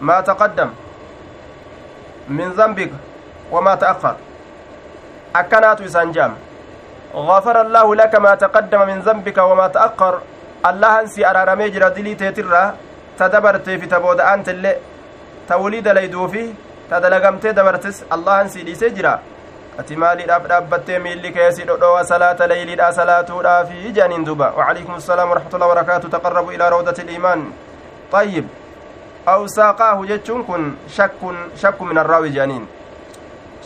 ما 0.00 0.20
تقدم 0.20 0.70
من 2.28 2.48
ذنبك 2.52 2.92
وما 3.52 3.74
تأخر 3.74 4.16
أكنات 5.36 5.80
إسان 5.80 6.12
غفر 7.14 7.56
الله 7.60 7.94
لك 7.94 8.14
ما 8.14 8.34
تقدم 8.34 8.86
من 8.86 8.98
ذنبك 9.06 9.38
وما 9.38 9.66
تأخر 9.68 10.14
الله 10.66 11.00
انسي 11.00 11.26
أرارمي 11.30 11.68
جرا 11.70 11.88
دلي 11.88 12.14
تيترا 12.14 12.74
تدبرت 13.18 13.66
في 13.70 13.86
تبود 13.86 14.20
أنت 14.20 14.48
اللي 14.48 14.76
توليد 15.48 15.88
ليدوفي 15.88 16.44
تدلقمت 16.90 17.46
دبرتس 17.46 17.96
الله 18.14 18.40
انسي 18.40 18.62
دي 18.62 18.74
سجرا 18.74 19.14
ati 19.78 19.96
maaliidhaaf 19.96 20.44
dhaabbattee 20.50 20.98
miilli 21.04 21.32
keessi 21.32 21.64
dhodhowa 21.66 22.04
salaata 22.10 22.46
leyliidha 22.46 22.92
salaatuudhaafi 22.98 23.92
jaaniin 23.96 24.26
duba 24.26 24.52
wacalaikum 24.58 24.94
assalaam 24.94 25.30
waraxmatullahi 25.30 25.70
wabarakaatu 25.70 26.08
taqarrabu 26.12 26.52
ilaa 26.56 26.70
rawdati 26.74 27.02
iliimaan 27.02 27.42
ayyib 28.20 28.46
aw 29.32 29.40
saaqaahu 29.56 30.06
jechuun 30.12 30.44
kun 30.44 30.70
shakkun 30.96 31.36
shakku 31.62 31.90
min 31.90 31.98
arraawi 31.98 32.30
jaaniin 32.36 32.68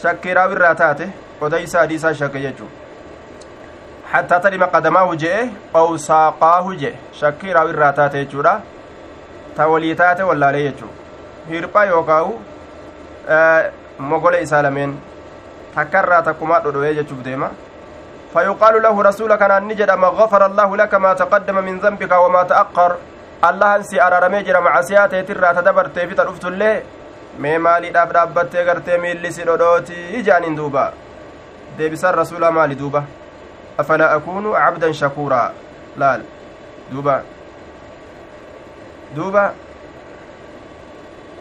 shakkii 0.03 0.35
raawirraa 0.41 0.75
taate 0.83 1.09
odaysa 1.41 1.85
hadiisaa 1.85 2.15
shakke 2.21 2.41
jechuu 2.47 2.71
saaqaahu 6.09 6.75
je'e 6.83 6.93
shakkii 7.21 7.55
raawi 7.59 7.75
irraa 7.77 7.93
taate 8.01 8.19
jechuudha 8.25 8.55
ta 9.57 9.69
walii 9.73 9.95
taate 10.03 10.23
wallaalee 10.31 10.65
jechuu 10.69 10.91
hirphaa 11.51 11.85
yookaawu 11.93 12.35
mogole 14.13 14.43
isaa 14.43 14.63
lameen 14.69 14.95
takkarraa 15.79 16.23
takkumaa 16.29 16.61
dhodho'ee 16.67 16.95
jechuuf 17.01 17.25
deema 17.31 17.51
فيقال 18.33 18.83
له 18.83 19.03
رسول 19.03 19.35
كان 19.41 19.69
نجد 19.69 19.91
ما 19.91 20.09
غفر 20.09 20.47
الله 20.47 20.77
لك 20.77 20.95
ما 20.95 21.13
تقدم 21.15 21.57
من 21.65 21.79
ذنبك 21.85 22.13
وما 22.13 22.43
تأخر 22.43 22.93
الله 23.49 23.77
انسي 23.77 24.03
أرارمي 24.07 24.43
جرى 24.43 24.61
مع 24.61 24.81
سياتي 24.81 25.23
ترى 25.23 25.55
تدبرتي 25.57 26.07
في 26.09 26.15
ترفت 26.15 26.45
الله 26.45 26.83
maaliidhaaf 27.39 28.13
dhaabbattee 28.15 28.65
gartee 28.65 28.99
miilli 28.99 29.33
si 29.33 29.45
dhodhooti 29.49 29.97
ijaaniin 30.21 30.57
duuba 30.57 30.93
deebisaan 31.79 32.15
rasuulaa 32.15 32.51
maali 32.51 32.79
duuba 32.79 33.03
أفلا 33.79 34.17
أكون 34.17 34.55
عبدا 34.57 34.93
شكورا؟ 34.93 35.53
لال 35.97 36.23
دوبا. 36.93 37.23
دوبا. 39.17 39.53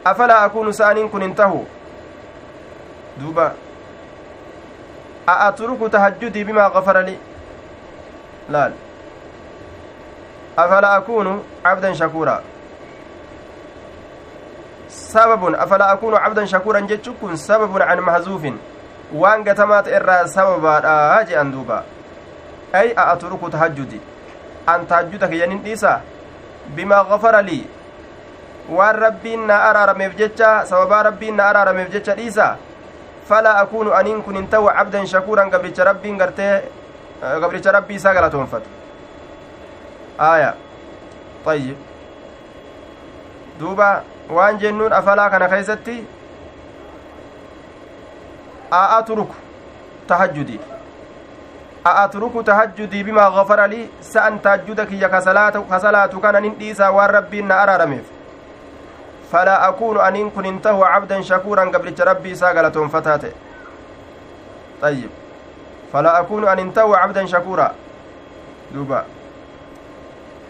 أفلا 0.05 0.45
أكون 0.45 0.71
سانين 0.71 1.09
كن 1.09 1.21
انتهوا؟ 1.21 1.63
دوبا. 3.17 3.53
أأترك 5.29 5.91
تهجدي 5.91 6.43
بما 6.43 6.67
غفر 6.67 7.01
لي؟ 7.01 7.17
لال 8.49 8.73
أفلا 10.57 10.97
أكون 10.97 11.43
عبدا 11.65 11.93
شكورا؟ 11.93 12.41
سبب. 14.89 15.55
أفلا 15.55 15.93
أكون 15.93 16.15
عبدا 16.15 16.45
شكورا 16.45 16.79
جتشكن؟ 16.79 17.35
سبب 17.35 17.81
عن 17.81 17.99
محذوف. 17.99 18.43
وان 19.13 19.43
قتمات 19.49 19.87
إرى 19.87 20.27
سببا. 20.27 20.81
آجي 21.21 21.41
أندوبا 21.41 21.83
an 24.67 24.85
tahajjuda 24.87 25.27
kiyyanin 25.27 25.63
dhiisa 25.63 26.01
bimaa 26.75 27.03
gafara 27.03 27.41
lii 27.41 27.67
waan 28.69 28.95
rabbiin 28.95 29.47
na 29.47 29.63
araarameef 29.69 30.15
jecha 30.17 30.65
sababaa 30.65 31.03
rabbiin 31.03 31.35
na 31.35 31.45
araarameef 31.49 31.89
jecha 31.91 32.15
dhiisa 32.15 32.57
falaa 33.29 33.55
akuunu 33.61 33.93
aniin 33.93 34.23
kun 34.23 34.35
hin 34.35 34.47
ta'u 34.47 34.67
cabdan 34.67 35.07
shakuuran 35.07 35.49
gabricha 35.49 35.83
rabbiin 35.83 36.17
gartee 36.17 36.63
gabricha 37.41 37.71
rabbii 37.71 37.95
isaa 38.01 38.13
galatoonfatu 38.13 38.69
aaya 40.29 40.53
ayyib 41.47 41.77
duuba 43.59 43.89
waan 44.29 44.57
jennuun 44.59 44.93
afalaa 44.93 45.29
kana 45.29 45.47
keeysatti 45.49 45.95
a 48.71 48.81
atruku 48.97 49.35
tahajjudi 50.07 50.59
أأترك 51.87 52.45
تهجدي 52.45 53.03
بما 53.03 53.25
غفر 53.37 53.65
لي؟ 53.65 53.87
سأن 54.01 54.41
تهجدك 54.41 54.91
يا 54.91 55.07
كسلاة 55.07 56.07
كان 56.23 56.35
ننديسا 56.43 56.87
والربي 56.87 57.39
أرارميف 57.53 58.05
فلا 59.31 59.69
أكون 59.69 59.99
أن 59.99 60.29
كن 60.29 60.45
انتهوا 60.45 60.85
عبدا 60.85 61.21
شكورا 61.21 61.63
قبل 61.75 61.95
ربي 61.99 62.35
ساقلة 62.35 62.87
فتاته. 62.87 63.31
طيب. 64.81 65.09
فلا 65.93 66.19
أكون 66.19 66.47
أن 66.47 66.59
انتهوا 66.59 66.97
عبدا 66.97 67.25
شكورا. 67.25 67.71
دوبا. 68.71 69.03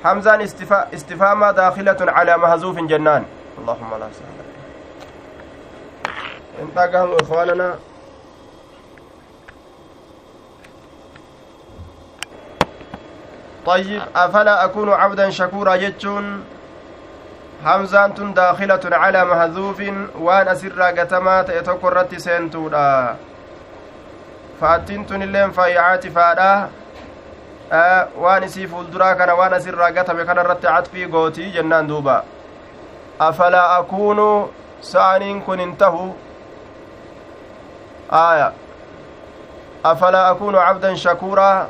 حمزان 0.03 0.41
استفا... 0.41 0.88
استفهام 0.94 1.46
داخلة 1.51 1.98
على 2.01 2.38
مهزوف 2.38 2.77
جنان. 2.79 3.25
اللهم 3.58 3.91
لا 4.00 4.08
سهل 4.13 4.38
انتقلوا 6.62 7.22
إخواننا. 7.22 7.75
طيب 13.67 14.01
أفلا 14.15 14.65
أكون 14.65 14.89
عبدا 14.89 15.29
شكورا 15.29 15.75
جتشون 15.75 16.43
hamzaan 17.63 18.13
tun 18.13 18.36
daakilatun 18.36 18.93
calaa 18.93 19.25
mahduufin 19.25 19.95
waan 20.25 20.47
asirraa 20.47 20.91
gatamaa 20.93 21.43
ta'e 21.43 21.62
tokko 21.69 21.89
irratti 21.91 22.19
seentuudha 22.25 22.83
fa'attiin 24.59 25.05
tun 25.05 25.21
illeen 25.21 25.51
fayyacaati 25.51 26.12
faadha 26.17 26.51
waan 28.25 28.43
isii 28.43 28.67
fuulduraa 28.74 29.15
kana 29.15 29.36
waan 29.39 29.53
asirraa 29.59 29.91
gatame 29.91 30.25
kana 30.25 30.45
irratti 30.45 30.67
catfii 30.67 31.07
gootii 31.15 31.50
jennaan 31.55 31.89
duuba 31.89 32.24
afalaa 33.29 33.65
akuunu 33.79 34.29
sa'aniin 34.91 35.41
kun 35.41 35.59
hin 35.59 35.75
tahu 35.77 36.05
aya 38.21 38.51
afalaa 39.83 40.27
akuunu 40.29 40.57
cabdan 40.67 40.97
shakuuraa 41.05 41.69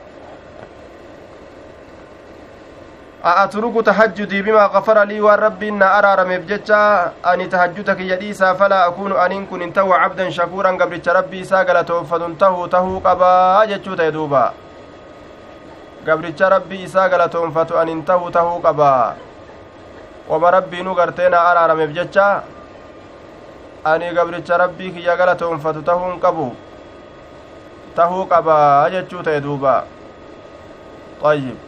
أأترك 3.26 3.86
تهجدي 3.86 4.42
بما 4.42 4.66
غفر 4.66 5.04
لي 5.04 5.22
والرب 5.22 5.64
إن 5.64 5.82
أرى 5.82 6.16
رميف 6.22 6.46
جتشا. 6.46 7.12
أني 7.26 7.48
تهجدك 7.48 8.00
يديسا 8.00 8.54
فلا 8.54 8.88
أكون 8.88 9.12
أن 9.18 9.46
كن 9.46 9.62
انتهو 9.62 9.94
عبدا 9.94 10.30
شكورا. 10.30 10.72
قبل 10.72 11.02
ربي 11.08 11.44
ساقل 11.44 11.86
توفد 11.86 12.38
تهو 12.40 12.66
تهو 12.66 13.00
قبا. 13.00 13.66
جتشو 13.66 13.94
تيدوبا. 13.96 14.54
قبل 16.08 16.34
ربي 16.42 16.88
ساقل 16.88 17.30
توفت 17.30 17.72
أن 17.72 17.90
انتهو 17.90 18.30
تهو 18.30 18.58
قبا. 18.58 19.14
وما 20.30 20.50
ربي 20.50 20.82
نقرتنا 20.82 21.52
أرى 21.52 21.74
رميف 21.74 21.92
جتشا. 21.92 22.44
أني 23.88 24.10
قبل 24.18 24.44
ربي 24.50 24.90
كي 24.94 25.02
يقل 25.10 25.38
توفت 25.38 25.78
تهو 25.78 26.22
قبو. 26.24 26.50
تهو 27.96 28.24
قبا. 28.24 28.90
جتشو 28.94 29.22
تيدوبا. 29.22 29.84
طيب. 31.22 31.67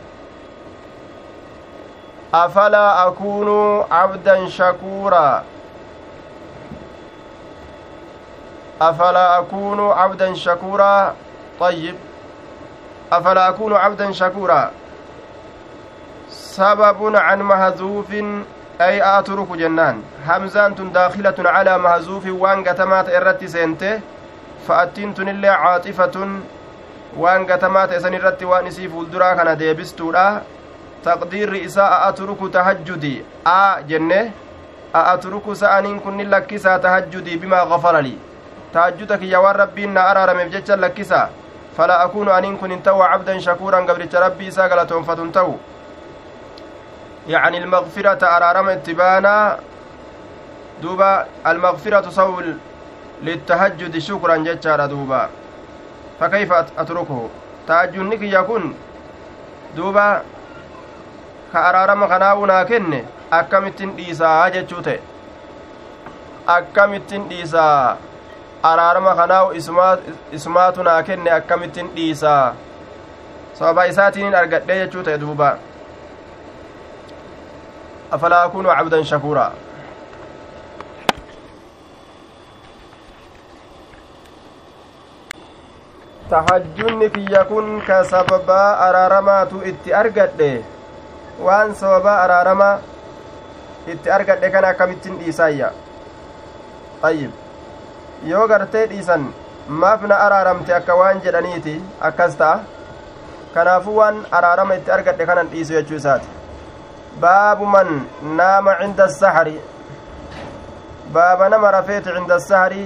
أفلا 2.34 3.08
أكون 3.08 3.50
عبدا 3.92 4.50
شكورا؟ 4.50 5.44
أفلا 8.82 9.40
أكون 9.40 9.92
عبدا 9.92 10.34
شكورا؟ 10.34 11.16
طيب. 11.60 11.96
أفلا 13.12 13.50
أكون 13.50 13.74
عبدا 13.74 14.12
شكورا؟ 14.12 14.72
سبب 16.30 17.16
عن 17.16 17.42
مهزوف 17.42 18.12
أي 18.82 19.20
أترك 19.20 19.52
جنان. 19.52 20.04
همزان 20.28 20.92
داخلة 20.94 21.36
على 21.40 21.78
مهزوف 21.78 22.26
وان 22.28 22.64
قتمات 22.64 23.10
إرتي 23.10 23.48
سنته 23.48 24.00
فأتنتن 24.68 25.30
اللي 25.30 25.48
عاطفة 25.48 26.30
وان 27.18 27.52
قتمات 27.52 27.92
إسن 27.92 28.14
إرتي 28.14 28.46
وان 28.46 28.70
كان 29.34 29.58
ديبستورا. 29.58 30.42
A 33.46 33.82
jenne 33.88 34.34
a 34.94 35.02
atruku 35.14 35.56
sa'aniin 35.56 36.00
kunnin 36.02 36.30
lakkisaa 36.30 36.80
tahajjudii 36.80 37.38
bimaa 37.38 37.66
gafarali 37.66 38.18
tahajjuda 38.74 39.18
kiyya 39.18 39.42
waan 39.42 39.56
rabbiin 39.56 39.94
na 39.94 40.04
araarameef 40.12 40.52
jecha 40.52 40.76
lakkisaa 40.76 41.30
fala 41.78 42.00
akuunu 42.06 42.32
aniin 42.32 42.58
kun 42.58 42.72
hin 42.72 42.82
ta'u 42.82 43.00
cabdan 43.12 43.42
shakuuran 43.42 43.86
gabricha 43.86 44.20
rabbii 44.20 44.48
isaa 44.54 44.70
galatoonfatun 44.70 45.32
ta'u 45.32 45.60
يعني 47.30 47.58
المغفرة 47.58 48.26
أرارم 48.26 48.70
اتبانا 48.70 49.60
دوبا 50.82 51.26
المغفرة 51.48 52.10
صول 52.10 52.58
للتهجد 53.24 53.98
شكرا 53.98 54.36
جتشارا 54.38 54.86
دوبا 54.86 55.30
فكيف 56.20 56.52
أتركه 56.54 57.30
تهجد 57.68 58.22
يكون 58.22 58.74
دوبا 59.76 60.22
ka 61.52 61.60
araarama 61.70 62.08
kanaawu 62.08 62.46
naa 62.52 62.66
kenne 62.72 63.00
akkamittin 63.40 63.92
dhiisaa 63.98 64.50
jechuu 64.56 64.82
ta'e. 64.88 65.00
Akkamittin 66.58 67.24
dhiisaa 67.30 67.98
araarama 68.72 69.16
kanaawu 69.22 69.54
isumaatu 70.40 70.84
naa 70.90 71.02
kenne 71.04 71.32
akkamittin 71.40 71.90
dhiisaa. 71.96 72.54
Sababa 73.54 73.86
isaatiinin 73.94 74.36
argadhe 74.42 74.76
jechuu 74.84 75.04
ta'e 75.10 75.18
duuba. 75.26 75.50
Afalaa 78.12 78.44
akunu 78.50 78.70
cabdan 78.78 79.04
shakuuraa? 79.14 79.52
Tahajjunni 86.30 87.10
kiyya 87.10 87.44
kun 87.50 87.82
ka 87.88 88.04
sababaa 88.06 88.78
araaramaatu 88.86 89.62
itti 89.66 89.94
argadhe 89.94 90.62
waan 91.48 91.76
sababa 91.82 92.14
araarama 92.24 92.70
itti 93.94 94.10
argadhe 94.18 94.50
kana 94.56 94.68
akkamittiin 94.74 95.20
dhiisaayya 95.20 95.70
ayyib 97.10 97.32
yoo 98.32 98.48
gartee 98.52 98.86
dhiisan 98.92 99.24
maaf 99.84 100.02
na 100.12 100.16
araaramte 100.26 100.74
akka 100.80 100.96
waan 101.02 101.22
jedhaniiti 101.26 101.76
akkas 102.10 102.36
ta'a 102.42 102.60
kanaafuu 103.54 103.96
waan 104.00 104.18
araarama 104.40 104.76
itti 104.80 104.92
argadhe 104.98 105.26
kanan 105.32 105.48
dhiisu 105.54 105.74
jechuu 105.78 105.98
isaati 106.02 106.28
baabu 107.26 107.66
man 107.76 107.94
naama 108.42 108.76
cinda 108.82 109.06
asahari 109.12 109.56
baaba 111.14 111.50
nama 111.56 111.72
rafeeti 111.78 112.10
cinda 112.18 112.36
asahari 112.42 112.84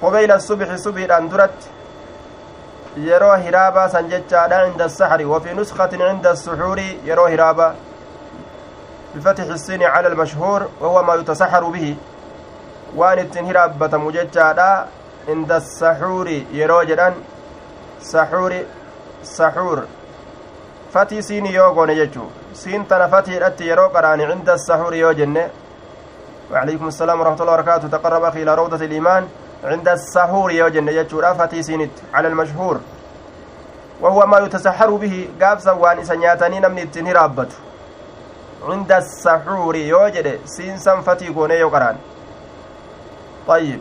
qubeyla 0.00 0.40
subixi 0.48 0.78
subiidhaan 0.86 1.30
duratti 1.34 1.73
yeroo 2.96 3.36
hiraabaa 3.36 3.88
san 3.88 4.08
jechaadha 4.08 4.64
cinda 4.66 4.84
asaxri 4.84 5.24
وفي 5.24 5.54
نسخة 5.54 5.92
عند 6.00 6.26
السحور 6.26 6.78
yeroo 7.06 7.26
hiraabaa 7.26 7.74
بفتح 9.14 9.44
السين 9.44 9.82
على 9.82 10.08
المشهور 10.08 10.68
وهو 10.80 11.02
ما 11.02 11.14
يتسحر 11.14 11.64
به 11.64 11.96
waan 12.96 13.18
ittiin 13.18 13.46
hiraabbatamu 13.46 14.12
jechaadha 14.12 14.86
inda 15.32 15.60
saxuuri 15.60 16.46
yeroo 16.52 16.84
jedhan 16.84 17.14
saxuuri 17.98 18.66
saxuur 19.22 19.78
fatii 20.92 21.22
siini 21.22 21.54
yoo 21.54 21.72
goone 21.74 21.94
jechu 21.94 22.24
siin 22.52 22.86
tana 22.86 23.08
fatiidhatti 23.08 23.68
yeroo 23.68 23.88
qaraani 23.88 24.26
cinda 24.30 24.58
saxuuri 24.58 24.98
yoo 25.00 25.12
jenne 25.12 25.44
وعليكم 26.52 26.88
السلام 26.88 27.20
ورحمة 27.20 27.40
الله 27.40 27.52
وبركاته 27.52 27.88
تقرب 27.88 28.24
أخي 28.24 28.42
إلى 28.42 28.54
روضة 28.54 28.84
الإيمان 28.84 29.22
عند 29.64 29.88
السحور 29.88 30.52
يوجن 30.52 30.88
يجور 30.88 31.34
فتي 31.34 31.62
سينت 31.62 31.90
على 32.14 32.28
المشهور. 32.28 32.80
وهو 34.00 34.26
ما 34.26 34.38
يتسحر 34.38 34.90
به 34.90 35.28
قابسا 35.40 35.72
وان 35.72 35.98
إسانياتني 35.98 36.60
نمني 36.60 36.82
التنهي 36.82 37.12
رابته 37.12 37.56
عند 38.68 38.92
السحور 38.92 39.76
يوجد 39.76 40.40
سينسا 40.44 41.00
فتي 41.00 41.28
قوني 41.28 41.54
يقران 41.54 41.96
طيب. 43.46 43.80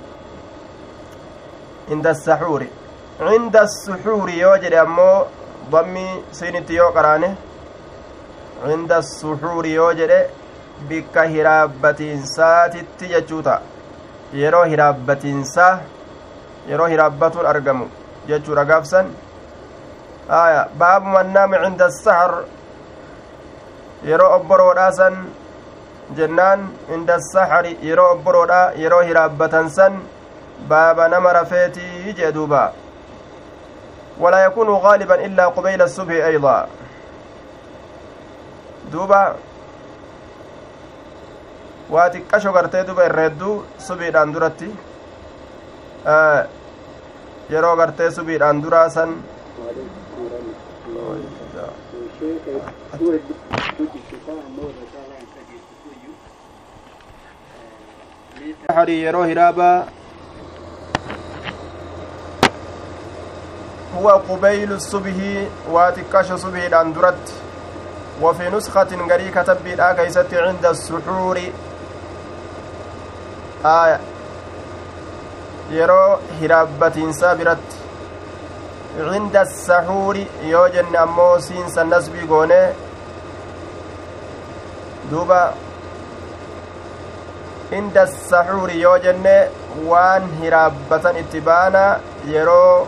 عند 1.91 2.08
السحور. 2.08 2.65
عند 3.22 3.56
السحور 3.56 4.30
يوجد 4.30 4.74
أمو 4.74 5.26
ضمي 5.72 6.24
سينت 6.32 6.69
يقرانه 6.69 7.36
عند 8.65 8.91
السحور 8.91 9.65
يوجد 9.65 10.12
bikka 10.89 11.24
hiraabbatiinsaatitti 11.24 13.08
jechuuta 13.13 13.60
yeroo 14.41 14.63
hiraabbatiinsaa 14.72 15.74
yeroo 16.72 16.89
hiraabbatuun 16.93 17.46
argamu 17.54 17.88
jechuudha 18.28 18.65
gaafsan 18.72 19.08
aya 20.41 20.62
baabu 20.84 21.15
man 21.15 21.34
naama 21.38 21.63
cinda 21.63 21.86
asahar 21.93 22.32
yeroo 24.12 24.30
obboroodhaa 24.38 24.91
san 25.00 25.17
jennaan 26.19 26.69
inda 26.96 27.15
asahari 27.22 27.74
yeroo 27.89 28.12
obboroodhaa 28.15 28.72
yeroo 28.84 29.02
hiraabbatan 29.10 29.69
san 29.80 30.00
baaba 30.72 31.08
nama 31.15 31.34
rafeetii 31.39 32.13
jee 32.22 32.32
duuba 32.39 32.63
ولا 34.19 34.46
يكون 34.46 34.69
غالبا 34.69 35.26
إلا 35.26 35.46
قبيل 35.48 35.82
الصبح 35.82 36.26
أيضا 36.26 36.67
دوبا 38.91 39.36
waa 41.89 42.10
xiqqasho 42.10 42.52
gartee 42.54 42.84
duba 42.88 43.06
irra 43.06 43.24
hedduu 43.28 43.56
subiidhaan 43.88 44.34
duratti 44.34 44.69
yeroo 47.54 47.76
gartee 47.76 48.12
subiidhaan 48.12 48.62
duraa 48.63 48.88
san 48.89 49.17
yeroo 58.88 59.26
hiraabaa 59.32 59.78
هو 63.96 64.10
قبيل 64.10 64.72
الصبح 64.72 65.13
واتكاش 65.69 66.34
صبح 66.34 66.63
الان 66.63 66.93
درت 66.93 67.34
وفي 68.22 68.50
نسخة 68.50 68.88
غري 69.10 69.32
كتب 69.32 69.58
بالآكيسة 69.63 70.32
عند 70.34 70.65
السحور 70.65 71.39
aya 73.71 73.99
yeroo 75.76 76.19
hiraabbatiinsaa 76.39 77.36
biratti 77.41 77.78
cinda 79.12 79.41
asaxuuri 79.47 80.23
yoo 80.54 80.63
jenne 80.73 80.97
ammoo 81.04 81.36
siinsa 81.45 81.84
nasbii 81.91 82.28
goone 82.32 82.58
duuba 85.12 85.39
inda 87.78 88.04
saxuuri 88.08 88.82
yoo 88.82 88.97
jenne 89.06 89.36
waan 89.91 90.28
hiraabbatan 90.41 91.17
itti 91.21 91.41
baana 91.47 91.84
yeroo 92.34 92.88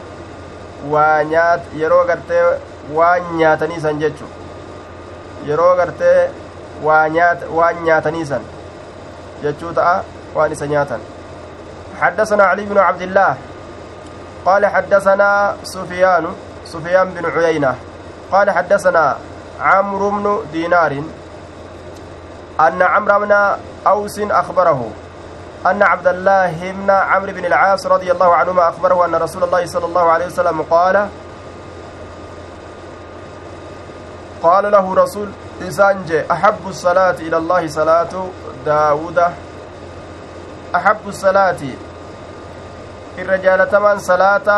waa 0.96 1.24
nyaat 1.32 1.62
yeroo 1.84 2.04
gartee 2.12 2.44
waan 2.98 3.32
nyaataniisan 3.38 4.00
jechu 4.04 4.28
yeroo 5.48 5.72
gartee 5.82 6.20
waa 6.90 7.06
nyaat 7.16 7.48
waan 7.60 7.82
nyaataniisan 7.88 8.44
jechuu 9.44 9.74
ta'a 9.80 9.96
isa 10.52 10.68
nyaatan 10.68 11.00
حدثنا 11.96 12.44
علي 12.44 12.68
بن 12.68 12.78
عبد 12.78 13.02
الله. 13.02 13.36
قال 14.46 14.66
حدثنا 14.66 15.56
سفيان 15.64 16.28
سفيان 16.68 17.08
بن 17.16 17.24
عيينة. 17.24 17.76
قال 18.32 18.52
حدثنا 18.52 19.18
عمرو 19.60 20.10
بن 20.10 20.40
دينار 20.52 20.92
أن 22.60 22.82
عمرو 22.82 23.20
بن 23.20 23.32
أوس 23.88 24.20
أخبره 24.20 24.92
أن 25.66 25.84
عبد 25.84 26.08
الله 26.08 26.72
بن 26.72 26.90
عمرو 26.90 27.32
بن 27.32 27.46
العاص 27.46 27.86
رضي 27.88 28.12
الله 28.12 28.36
عنهما 28.36 28.70
أخبره 28.70 29.06
أن 29.06 29.16
رسول 29.16 29.44
الله 29.44 29.66
صلى 29.66 29.86
الله 29.86 30.06
عليه 30.12 30.26
وسلم 30.26 30.62
قال 30.62 31.08
قال 34.44 34.72
له 34.72 34.96
رسول 34.96 35.30
إسانج 35.62 36.12
أحب 36.32 36.68
الصلاة 36.68 37.18
إلى 37.24 37.38
الله 37.38 37.68
صلاة 37.68 38.14
داود 38.66 39.20
أحب 40.76 41.08
الصلاة 41.08 41.62
الرجال 43.18 43.70
تمان 43.72 44.00
صلاة 44.00 44.50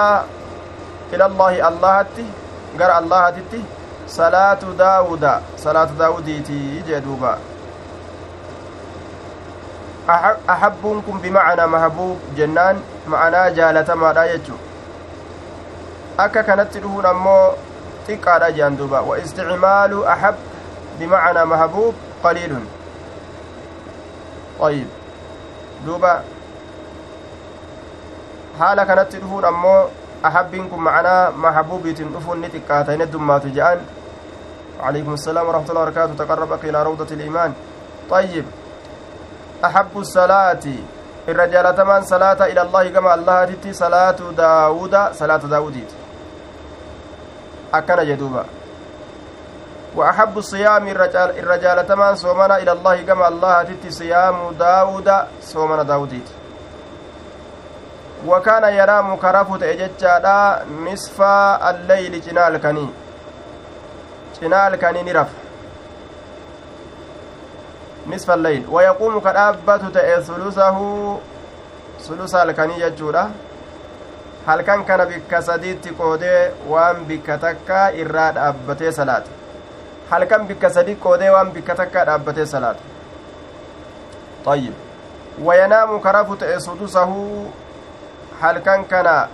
إلى 1.14 1.26
الله 1.26 1.68
اللهتي 1.68 2.26
قرأ 2.80 3.00
اللهتي 3.00 3.62
صلاة 4.08 4.60
داود 4.78 5.26
صلاة 5.58 5.90
جدوبا 6.88 7.38
أحبون 10.50 11.02
كن 11.02 11.18
بمعنى 11.20 11.68
محبوب 11.68 12.18
جنان 12.38 12.82
لا 14.12 14.24
يجو. 14.34 14.56
أكا 16.20 16.42
كانت 16.42 16.76
أمو 17.06 17.52
wa 19.04 19.20
isticmaalu 19.20 20.08
axab 20.08 20.36
bimacnaa 21.00 21.46
mahabuub 21.46 21.96
qaliilun 22.24 22.64
ayib 24.68 24.88
duuba 25.86 26.12
haala 28.60 28.86
kanatti 28.86 29.18
dhufuun 29.22 29.46
ammoo 29.52 29.90
ahabbiin 30.30 30.70
kun 30.70 30.82
macnaa 30.90 31.32
mahabuubiitiin 31.46 32.12
dhufuun 32.14 32.42
ni 32.42 32.50
xiqqaata 32.56 32.92
hin 32.98 33.02
heddummaatu 33.06 33.50
je'an 33.60 33.80
وعليكم 34.80 35.14
السلام 35.14 35.48
ورحمة 35.48 35.70
الله 35.70 35.82
وبركاته 35.82 36.14
تقربك 36.22 36.66
إلى 36.66 36.84
روضة 36.84 37.10
الإيمان 37.12 37.54
طيب 38.10 38.46
أحب 39.66 39.94
الصلاة 39.98 40.66
الرجال 41.30 41.76
تمان 41.76 42.02
صلاة 42.06 42.46
إلى 42.46 42.62
الله 42.62 42.90
كما 42.90 43.14
الله 43.14 43.46
تتي 43.46 43.74
صلاة 43.74 44.20
داود 44.38 44.96
صلاة 45.18 45.44
داوديت 45.50 45.92
akkana 47.72 48.06
jedhuuba 48.06 48.46
وأحب 49.96 50.38
الصيام 50.38 50.88
الرجال 50.88 51.88
تمان 51.88 52.16
صومنا 52.16 52.58
إلى 52.58 52.72
الله 52.72 53.02
كما 53.02 53.28
الله 53.28 53.64
تتي 53.64 53.92
صيام 53.92 54.52
داود 54.60 55.12
صومنا 55.42 55.84
داوديت. 55.84 56.28
وكان 58.28 58.64
ينام 58.74 59.16
كرفت 59.16 59.64
إججادا 59.64 60.66
نصف 60.86 61.22
الليل 61.70 62.22
جنال 62.22 62.58
كني. 62.58 62.90
جنال 64.42 64.76
كني 64.76 65.04
نرف. 65.04 65.28
نصف 68.08 68.32
الليل. 68.32 68.66
ويقوم 68.70 69.20
كرابة 69.20 69.78
ثلثه 69.78 71.18
ثلث 72.00 72.36
الكني 72.36 72.90
ججودا. 72.90 73.30
halkan 74.48 74.86
kana 74.88 75.06
bikka 75.06 75.42
sadiitti 75.42 75.92
qoodee 75.92 76.52
waan 76.72 77.04
bikka 77.08 77.36
takkaa 77.38 77.88
irraa 78.02 78.32
dhaabbatee 78.38 78.92
salaata 78.98 79.37
halkan 80.10 80.48
bikka 80.48 80.70
sadi 80.70 80.96
qoodee 80.96 81.30
waan 81.36 81.52
bikka 81.56 81.76
takkaa 81.76 82.06
dhaabbatee 82.12 82.46
salaata 82.46 82.84
طيب 84.48 84.74
وينام 85.44 86.00
كرف 86.00 86.28
سدسه 86.58 87.12
halkan 88.42 88.86
kana 88.88 89.28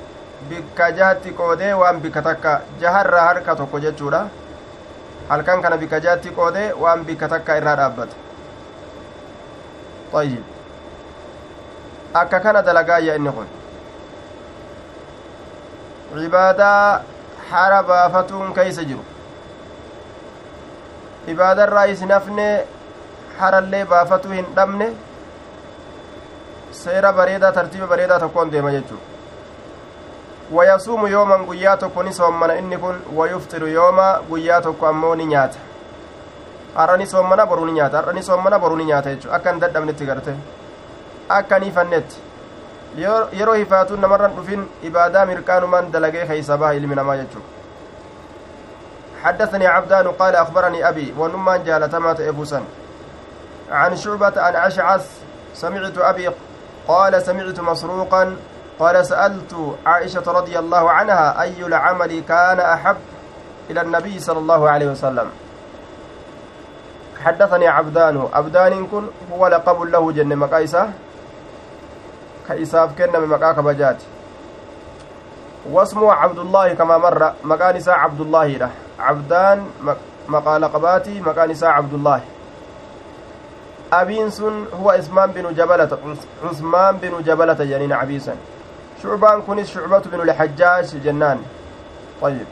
bikka 0.50 0.92
jahatti 0.98 1.32
qoodee 1.40 1.74
waan 1.82 2.00
bikka 2.02 2.22
takka 2.22 2.62
jaharra 2.82 3.22
harka 3.28 3.56
tokko 3.56 3.80
jechuudha 3.80 4.22
halkan 5.30 5.62
kana 5.62 5.78
bikka 5.78 6.00
jahatti 6.00 6.30
qoodee 6.32 6.74
waan 6.84 7.06
bikka 7.06 7.28
takka 7.30 7.58
irraa 7.60 7.76
dhaabbata 7.76 8.16
طيب 10.14 10.44
akka 12.22 12.40
kana 12.40 12.62
dalagaayya 12.64 13.16
inni 13.16 13.32
kun 13.38 13.48
cibaadaa 16.14 17.02
hara 17.52 17.84
baafatuun 17.84 18.54
keeysa 18.54 18.84
jiru 18.90 19.04
ibaadarraa 21.28 21.86
isin 21.88 22.12
hafne 22.12 22.46
harallee 23.40 23.86
baafatuu 23.86 24.32
hin 24.32 24.46
dhabne 24.56 24.88
seera 26.72 27.12
bareedaa 27.14 27.52
tartiiba 27.52 27.88
bareedaa 27.88 28.20
tokkoon 28.20 28.52
deema 28.52 28.72
jechuu 28.72 29.00
wayasuumu 30.52 31.08
yooman 31.08 31.46
guyyaa 31.46 31.78
tokko 31.78 32.04
ni 32.04 32.14
soommana. 32.14 32.56
Inni 32.56 32.78
kun 32.78 32.96
wayuftiru 33.16 33.68
yooma 33.68 34.20
guyyaa 34.30 34.62
tokko 34.62 34.88
ammoo 34.88 35.16
ni 35.16 35.26
nyaata. 35.26 35.60
Har'a 36.76 36.98
ni 36.98 37.06
soommana 37.08 37.46
boruu 37.46 37.66
ni 37.66 37.72
nyaata. 37.72 37.98
Har'a 37.98 38.14
ni 38.14 38.24
soommana 38.24 38.60
boruu 38.60 38.76
ni 38.78 38.86
nyaata 38.86 39.10
jechuu 39.16 39.32
akka 39.32 39.52
hin 39.52 39.60
dadhabnetti 39.62 40.06
garte. 40.06 40.36
Akka 41.30 41.60
ni 41.60 41.72
fannetti 41.72 42.22
yeroo 42.98 43.54
hifaatuun 43.54 44.02
namarran 44.02 44.36
dhufin 44.36 44.68
ibaadaa 44.84 45.26
mirqaanumaan 45.26 45.92
dalagee 45.92 46.26
keeysa 46.28 46.58
baha 46.58 46.74
ilmi 46.74 46.96
namaa 46.96 47.16
jechuu 47.18 47.42
حدثني 49.24 49.68
عبدان 49.68 50.08
قال 50.08 50.36
أخبرني 50.36 50.90
أبي 50.90 51.14
ونمان 51.18 51.64
جالتما 51.64 52.14
تأبوسا 52.14 52.64
عن 53.72 53.96
شعبة 53.96 54.42
عن 54.42 54.56
أشعث 54.56 55.08
سمعت 55.54 55.98
أبي 55.98 56.30
قال 56.88 57.22
سمعت 57.22 57.60
مسروقا 57.60 58.36
قال 58.80 59.06
سألت 59.06 59.56
عائشة 59.86 60.24
رضي 60.28 60.60
الله 60.60 60.92
عنها 60.92 61.42
أي 61.42 61.66
العمل 61.66 62.20
كان 62.28 62.60
أحب 62.60 62.98
إلى 63.70 63.82
النبي 63.82 64.20
صلى 64.20 64.40
الله 64.40 64.70
عليه 64.70 64.88
وسلم. 64.88 65.30
حدثني 67.24 67.68
عبدان. 67.68 68.28
عبدان 68.34 68.88
كن 68.88 69.08
هو 69.32 69.48
لقب 69.48 69.82
له 69.82 70.12
جن 70.12 70.36
مقايسة 70.36 70.90
ka 72.48 72.56
isaaf 72.60 72.92
kenname 72.96 73.28
maqaa 73.28 73.54
kabajaati 73.56 74.06
wasmuu 75.72 76.12
cabdullaahi 76.22 76.76
kamaa 76.76 77.00
marra 77.00 77.30
maqaan 77.52 77.78
isaa 77.80 78.00
cabdullaahiidha 78.04 78.70
cabdaan 78.98 79.66
maqaa 80.28 80.60
laqabaatii 80.60 81.20
maqaan 81.22 81.52
isaa 81.52 81.74
cabdullaahi 81.76 82.24
abiin 83.92 84.32
sun 84.32 84.66
huwa 84.72 84.98
ismaan 84.98 85.34
binu 85.34 85.52
jabalata 85.54 85.98
cusmaan 86.42 87.00
binu 87.00 87.22
jabalata 87.22 87.66
janiin 87.66 87.92
abiisan 87.92 88.38
shucbaan 89.02 89.42
kunis 89.42 89.70
shucbatu 89.74 90.10
binu 90.10 90.24
lxajjaaj 90.24 90.96
jennaan 91.04 91.40
طيب 92.22 92.48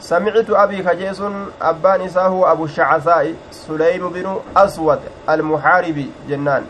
سمعت 0.00 0.50
أبي 0.50 0.82
كجيس 0.82 1.22
أبان 1.62 2.00
إساه 2.00 2.52
أبو 2.52 2.64
الشعثاء 2.64 3.34
سليم 3.50 4.08
بن 4.08 4.36
أسود 4.56 5.00
المحاربي 5.28 6.10
جنان 6.28 6.66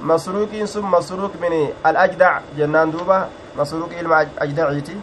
masruuqiin 0.00 0.66
sun 0.66 0.84
masruuq 0.84 1.32
min 1.40 1.70
al-ajdac 1.84 2.42
jennaan 2.58 2.90
duuba 2.92 3.28
masruuqi 3.56 3.94
ilma 4.00 4.26
ajdaciiti 4.44 4.96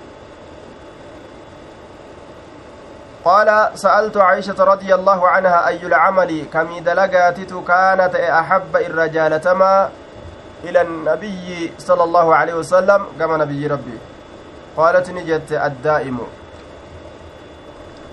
قال 3.25 3.69
سألت 3.77 4.17
عائشة 4.17 4.63
رضي 4.63 4.95
الله 4.95 5.27
عنها 5.27 5.67
أي 5.67 5.85
العمل؟ 5.85 6.45
كم 6.53 6.79
دلقاتت 6.79 7.53
كانت 7.67 8.15
أحب 8.15 8.75
الرجال 8.75 9.41
تما 9.41 9.89
إلى 10.63 10.81
النبي 10.81 11.73
صلى 11.77 12.03
الله 12.03 12.35
عليه 12.35 12.53
وسلم 12.53 13.05
كما 13.19 13.37
نبي 13.37 13.67
ربي. 13.67 13.97
قالت 14.77 15.09
نجت 15.09 15.51
الدائم. 15.51 16.17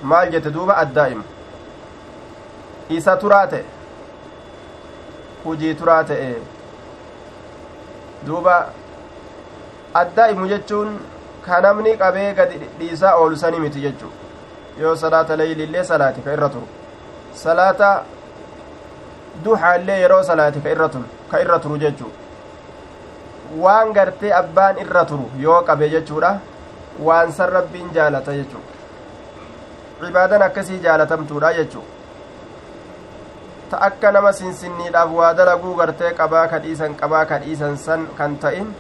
ما 0.05 0.25
جت 0.25 0.49
دوبا 0.49 0.83
الدائم. 0.83 1.23
إيسا 2.91 3.15
ta'e 6.09 6.35
duuba 8.27 8.55
addaa'imu 9.95 10.49
jechuun 10.49 10.99
ka 11.45 11.61
namni 11.61 11.97
qabee 11.97 12.35
gadi 12.35 12.59
dhiisaa 12.79 13.15
oolu 13.21 13.37
sanii 13.37 13.61
miti 13.65 13.81
jechuu 13.81 14.11
yoo 14.79 14.95
salaata 14.97 15.37
leeyliillee 15.37 15.85
salaati 15.91 16.21
ka 16.27 16.33
irra 16.37 16.49
turu 16.55 16.69
salaata 17.43 17.91
duhaallee 19.45 19.99
yeroo 20.01 20.23
salaati 20.31 20.61
ka 20.65 20.71
irra 20.77 20.89
turu 20.95 21.05
ka 21.31 21.41
irra 21.45 21.59
turu 21.65 21.79
jechuu 21.85 22.11
waan 23.65 23.93
gartee 23.93 24.33
abbaan 24.41 24.79
irra 24.85 25.05
turu 25.13 25.31
yoo 25.45 25.61
qabe 25.69 25.89
jechuudha 25.95 26.33
waan 27.11 27.33
san 27.33 27.51
rabbiin 27.59 27.95
jaalata 27.99 28.35
jechuu 28.41 28.65
cibaadan 30.01 30.43
akkasii 30.49 30.83
jaalatamtuudha 30.89 31.53
jechuu 31.61 31.85
ta 33.71 33.81
akka 33.89 34.13
nama 34.13 34.33
sinsinniidhaaf 34.33 35.11
waa 35.21 35.33
dalaguu 35.41 35.75
gartee 35.81 36.13
qabaa 36.21 36.47
ka 36.53 36.61
qabaa 37.01 37.25
ka 37.25 37.41
san 37.87 38.07
kan 38.19 38.39
ta'in 38.39 38.75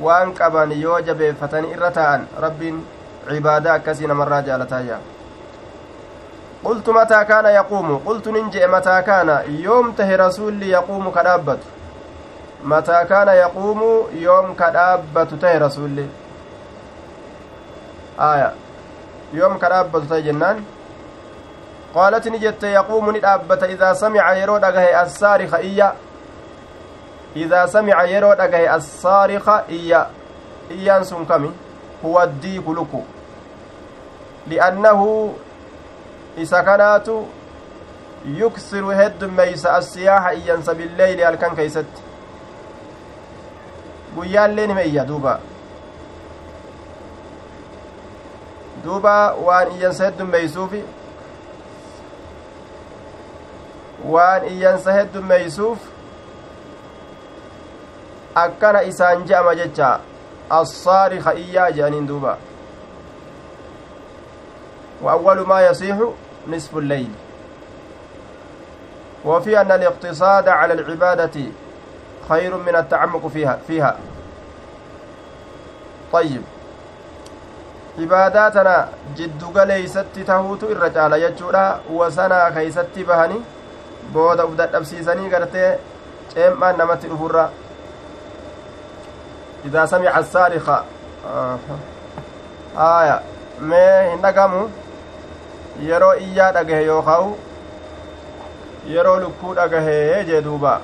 waan 0.00 0.32
qaban 0.34 0.72
yoo 0.72 1.00
jabeeffatanii 1.00 1.72
irra 1.76 1.90
ta'an 1.90 2.26
rabbiin 2.46 2.82
cibaadaa 3.28 3.74
akkasii 3.74 4.06
namarraa 4.06 4.42
jaalataayya 4.42 4.98
qultu 4.98 5.17
mataa 6.64 7.24
kaana 7.24 7.50
yaquumu 7.50 7.98
qultu 8.00 8.32
nin 8.32 8.50
je'e 8.50 8.66
mataa 8.66 9.02
kaana 9.02 9.42
yoom 9.64 9.92
tahe 9.94 10.16
rasuulli 10.16 10.70
yaquumu 10.70 11.10
ka 11.12 11.22
dhaabbatu 11.22 11.66
mataa 12.64 13.04
kaana 13.04 13.34
yaquumu 13.34 14.08
yoom 14.20 14.54
ka 14.54 14.70
dhaabbatu 14.70 15.36
tahe 15.36 15.58
rasuulli 15.58 16.08
aya 18.18 18.52
yoom 19.32 19.58
ka 19.58 19.68
dhaabbatu 19.68 20.06
tahe 20.08 20.22
jennaan 20.22 20.64
qaalat 21.94 22.26
ni 22.26 22.38
jette 22.38 22.70
yaquumu 22.72 23.12
ni 23.12 23.20
dhaabbata 23.20 23.68
idaa 23.68 23.94
samica 23.94 24.34
yeroo 24.36 24.58
dhagahe 24.58 24.94
assaarika 24.94 25.60
iyya 25.62 25.92
idaa 27.34 27.66
samica 27.68 28.02
yeroo 28.06 28.34
dhagahe 28.34 28.68
assaarika 28.68 29.64
iyya 29.68 30.06
iyyaan 30.70 31.04
sun 31.04 31.26
kami 31.26 31.52
huwa 32.02 32.22
addiiku 32.22 32.74
luku 32.74 33.04
li'annahu 34.46 35.34
isa 36.36 36.62
kanaatu 36.62 37.26
yuksiru 38.38 38.88
heddummeeysa 38.90 39.72
assiyaaha 39.74 40.32
iyyansa 40.32 40.74
billeyli 40.74 41.22
halkan 41.22 41.56
keeysatti 41.56 42.02
guyyaallee 44.16 44.66
nima 44.66 44.82
iyya 44.82 45.08
duuba 45.08 45.40
duuba 48.84 49.34
waan 49.46 49.70
iyyansa 49.76 50.04
heddummeeysuufi 50.04 50.82
waan 54.04 54.44
iyyansa 54.48 54.92
heddummeeysuuf 54.92 55.78
akkana 58.34 58.82
isaan 58.82 59.24
je'ama 59.26 59.54
jecha 59.54 60.00
assaarika 60.50 61.32
iyyaa 61.34 61.70
je'aniin 61.70 62.08
duuba 62.08 62.38
وأول 65.02 65.46
ما 65.46 65.66
يصيح 65.66 65.98
نصف 66.48 66.76
الليل 66.76 67.10
وفي 69.24 69.60
أن 69.60 69.72
الاقتصاد 69.72 70.48
على 70.48 70.74
العبادة 70.74 71.40
خير 72.28 72.56
من 72.56 72.76
التعمق 72.76 73.26
فيها 73.26 73.58
فيها 73.66 73.96
طيب 76.12 76.42
jiddu 77.98 79.50
galeeysatti 79.54 80.24
tahuutu 80.24 80.70
irra 80.70 80.90
caala 80.90 81.18
jechuudha 81.18 81.80
wasanaa 81.90 82.50
keeysatti 82.50 83.04
bahani 83.04 83.38
booda 84.12 84.44
uf 84.46 84.54
dadhabsiisanii 84.60 85.30
gartee 85.32 85.70
ceem'aan 86.34 86.78
namatti 86.78 87.10
dhufurra 87.12 87.50
idaa 89.70 89.86
samica 89.86 90.14
asaarika 90.20 90.76
aya 92.86 93.16
mee 93.72 94.10
hin 94.10 94.22
dhagamu 94.26 94.62
yeroo 95.86 96.14
iyyaa 96.26 96.52
dhagahe 96.52 96.84
yookaa'u 96.90 97.32
yeroo 98.94 99.16
lukkuu 99.24 99.54
dhagahee 99.54 100.24
jee 100.30 100.40
duuba 100.46 100.80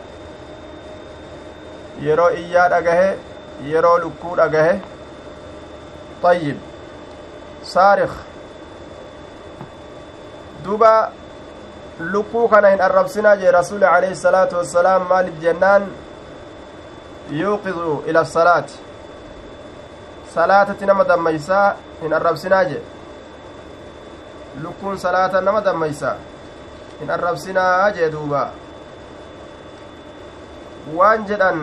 yeroo 2.08 2.30
iyyaa 2.42 2.68
dhagahe 2.74 3.08
yeroo 3.70 3.98
lukkuu 4.06 4.36
dhagahe 4.42 4.80
طيب 6.22 6.56
saarikh 7.62 8.14
duba 10.64 11.12
lukkuu 12.00 12.48
kana 12.48 12.68
hin 12.68 12.80
arrabsinaa 12.80 13.36
jee 13.36 13.50
rasuli 13.50 13.84
alayhi 13.84 14.16
salaatu 14.16 14.56
wassalaam 14.56 15.06
maalif 15.08 15.34
jennaan 15.40 15.86
yuuqizu 17.40 18.02
ila 18.06 18.24
salaati 18.24 18.78
salaatatti 20.34 20.86
nama 20.86 21.04
dammeysaa 21.04 21.76
hin 22.02 22.12
arrabsinaa 22.18 22.64
jee 22.64 22.82
lukkuun 24.62 24.98
salaata 24.98 25.40
nama 25.40 25.60
dammeysa 25.64 26.16
hin 27.00 27.10
arrabsinaa 27.10 27.90
jee 27.98 28.10
duuba 28.12 28.42
waan 30.94 31.26
jedhan 31.30 31.60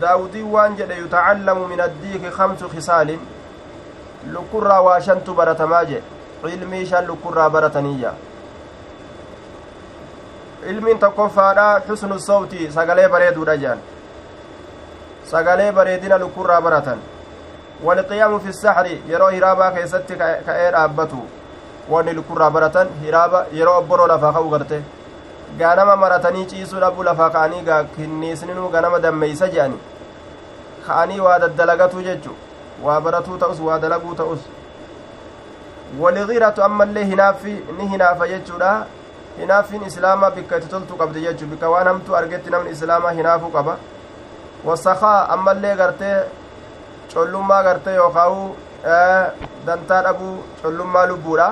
daawudiin 0.00 0.52
waan 0.52 0.76
jedhe 0.76 0.98
yutacallamu 0.98 1.68
min 1.72 1.80
addiiki 1.88 2.30
kamsu 2.38 2.68
kisaalin 2.68 3.20
lukkurraa 4.36 4.80
waa 4.88 5.00
shantu 5.08 5.34
baratamaa 5.34 5.84
jedhe 5.84 6.54
ilmii 6.54 6.86
shan 6.86 7.06
lukkurraa 7.06 7.50
barataniyya 7.50 8.12
ilmiin 10.72 10.98
tokkoffaadha 10.98 11.66
xusnu 11.88 12.18
sawti 12.28 12.72
sagalee 12.78 13.08
bareeduudha 13.08 13.56
jedhan 13.64 13.80
sagalee 15.30 15.72
bareedina 15.72 16.18
lukkurraa 16.18 16.60
baratan 16.60 17.00
walqiyaamu 17.84 18.40
fi 18.40 18.52
saxri 18.52 19.02
yeroo 19.08 19.28
hiraabaa 19.36 19.70
keessatti 19.78 20.16
ka'ee 20.46 20.70
dhaabbatu 20.76 21.22
wanni 21.94 22.12
lukkurraa 22.18 22.50
baratan 22.50 22.88
hiraaba 23.02 23.46
yeroo 23.58 23.78
obboroo 23.80 24.06
lafaa 24.12 24.32
ka'u 24.36 24.50
garte 24.54 24.82
ganama 25.58 25.96
maratanii 25.96 26.46
ciisuu 26.52 26.80
dhabuu 26.84 27.02
lafaa 27.08 27.30
ka'anii 27.36 27.62
gaa 27.68 27.84
kinniisninuu 27.96 28.68
ganama 28.76 28.98
dammeeysa 29.06 29.48
je'ani 29.54 29.78
ka'anii 30.86 31.20
waa 31.26 31.38
daddalagatuu 31.44 32.02
jechu 32.08 32.34
waa 32.86 33.00
baratuu 33.00 33.38
ta'us 33.42 33.60
waa 33.68 33.78
dalaguu 33.84 34.14
ta'us 34.20 34.40
waligiiratu 36.00 36.62
ammallee 36.68 37.04
hinaaffi 37.12 37.54
ni 37.78 37.88
hinaafa 37.92 38.28
jechuudha 38.28 38.72
hinaaffiin 39.38 39.86
islaamaa 39.90 40.30
bikka 40.30 40.56
itti 40.62 40.68
toltu 40.74 40.96
qabdi 41.02 41.20
jechuu 41.26 41.46
bikka 41.52 41.70
waan 41.70 41.86
hamtuu 41.92 42.16
argetti 42.20 42.50
namni 42.56 42.70
islaamaa 42.78 43.14
hinaafuu 43.20 43.50
qaba 43.58 43.76
wasakaa 44.64 45.28
ammallee 45.36 45.76
gartee 45.76 46.16
collummaa 47.14 47.62
gartee 47.62 47.94
yookaa'u 47.94 48.44
dantaa 49.66 50.02
dhabuu 50.08 50.34
collummaa 50.62 51.06
lubbuudha 51.12 51.48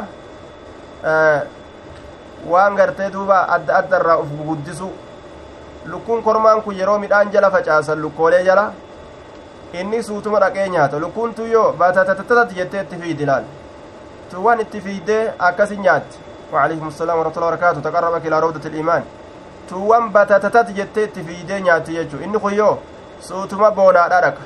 waan 2.51 2.75
gartee 2.75 3.09
duuba 3.15 3.37
adda 3.55 3.75
adda 3.79 3.97
irraa 3.99 4.17
uf 4.23 4.29
guguddisu 4.37 4.89
lukkuun 5.91 6.23
kormaan 6.23 6.61
kun 6.61 6.75
yeroo 6.79 6.97
midhaan 7.03 7.31
jala 7.33 7.51
facaasan 7.55 8.01
lukkoolee 8.05 8.43
jala 8.43 8.65
inni 9.81 10.03
suutuma 10.03 10.39
dhaqee 10.45 10.67
nyaata 10.75 10.99
lukkuun 11.05 11.33
tun 11.33 11.51
yoo 11.51 11.67
baatatatatatat 11.83 12.53
jettee 12.61 12.81
itti 12.85 12.97
fiidi 13.03 13.25
laal 13.31 13.43
tuwwan 14.31 14.59
itti 14.65 14.81
fiidee 14.87 15.23
akkasin 15.51 15.81
nyaatti 15.87 16.17
وعليكم 16.53 16.87
السلام 16.87 17.17
ورحمة 17.19 17.35
الله 17.37 17.47
وبركاته 17.47 17.79
تقربك 17.81 18.25
إلى 18.27 18.39
روضة 18.39 18.65
الإيمان 18.69 19.03
tuwwan 19.69 20.09
batatatat 20.09 20.71
jettee 20.77 21.03
itti 21.03 21.23
fiidee 21.23 21.61
nyaatti 21.61 21.93
jechuu 21.93 22.19
inni 22.25 22.39
kun 22.39 22.53
yoo 22.53 22.77
suutuma 23.27 23.69
boonaadha 23.71 24.21
dhaqa 24.21 24.41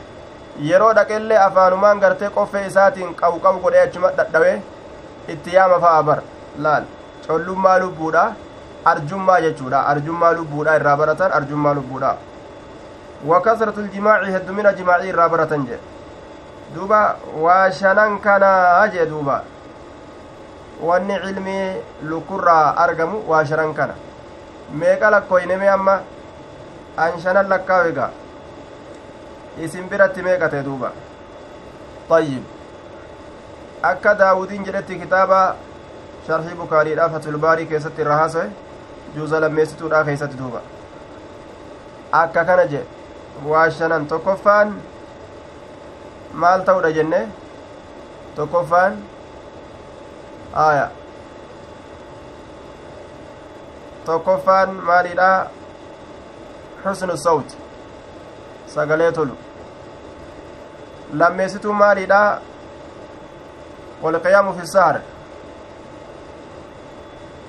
yeroo 0.70 0.94
dhaqellee 0.98 1.38
afaanumaan 1.46 2.00
gartee 2.00 2.30
qoffee 2.30 2.66
isaatiin 2.68 3.16
qabu 3.16 3.40
qabu 3.40 3.60
godhee 3.60 3.84
achuma 3.88 4.12
dhadhawee 4.18 4.58
itti 5.34 5.56
yaama 5.56 5.80
fa'a 5.86 6.04
bar 6.04 6.20
Laal 6.67 6.85
collummaa 7.27 7.79
lubbuudha 7.83 8.25
arjummaa 8.93 9.41
jechuudha 9.45 9.85
arjummaa 9.93 10.33
lubbuudha 10.39 10.77
irraa 10.81 10.97
baratan 11.03 11.33
arjummaa 11.39 11.75
lubbuudha 11.79 12.11
wakasratu 13.31 13.87
ljimaaci 13.87 14.35
heddumina 14.37 14.73
jimaacii 14.81 15.09
irraa 15.15 15.29
baratan 15.35 15.67
jedhe 15.71 15.83
duuba 16.75 17.01
waa 17.47 17.71
shanan 17.81 18.19
kanaa 18.27 18.87
jee 18.95 19.07
duuba 19.13 19.43
wanni 20.91 21.19
cilmii 21.25 21.67
lukkurraa 22.13 22.77
argamu 22.87 23.25
waa 23.33 23.45
shanan 23.51 23.75
kana 23.81 23.95
meeqa 24.83 25.11
lakkooyneme 25.17 25.69
amma 25.77 25.99
an 27.05 27.21
shanan 27.27 27.49
lakkaawiga 27.55 28.11
isin 29.67 29.89
biratti 29.93 30.23
meeqate 30.23 30.63
duuba 30.71 30.93
طيب 32.09 32.43
akka 33.83 34.15
daawudiin 34.19 34.65
jedhetti 34.67 34.99
kitaaba 34.99 35.57
sharxii 36.29 36.55
bukaariidha 36.61 37.09
fatulbaarii 37.15 37.67
keessatti 37.73 38.03
irra 38.07 38.17
haasa'e 38.23 38.49
juuza 39.17 39.41
lammeessituudha 39.45 40.05
keessatti 40.09 40.39
duuba 40.43 40.61
akka 42.21 42.45
kana 42.51 42.67
jedhe 42.73 42.87
waa 43.53 43.67
shanan 43.79 44.07
tokkoffaan 44.13 44.75
maal 46.45 46.65
ta'udha 46.71 46.91
jenne 46.99 47.21
tokkoffaan 48.37 48.99
aya 50.67 50.87
tokkoffaan 54.05 54.71
maaliidha 54.93 55.29
xusnu 56.85 57.17
sawt 57.27 57.57
sagalee 58.75 59.13
tolu 59.13 59.37
lammeessituu 61.23 61.73
maaliidha 61.85 62.25
walqiyaamu 64.03 64.53
fi 64.59 64.67
sahar 64.75 65.01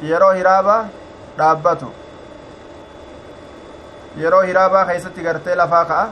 yeroo 0.02 0.32
hiraabaa 0.40 0.82
dhaabbatu 1.38 1.94
yeroo 4.24 4.42
hiraabaa 4.42 4.86
keeysatti 4.92 5.26
gartee 5.28 5.56
lafaa 5.62 5.86
ka'a 5.92 6.06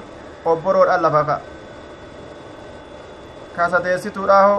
obboroodhaan 0.54 1.02
lafaa 1.06 1.24
ka'a 1.30 1.42
kasadeessituudhaaho 3.58 4.58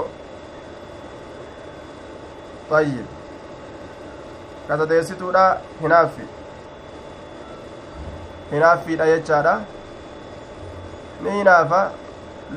ayyib 2.78 3.06
kasadeessituudha 4.68 5.44
hinaaffi 5.82 6.28
hinaaffiidha 8.50 9.06
jechaadha 9.12 9.54
ni 11.20 11.30
hinaafa 11.38 11.80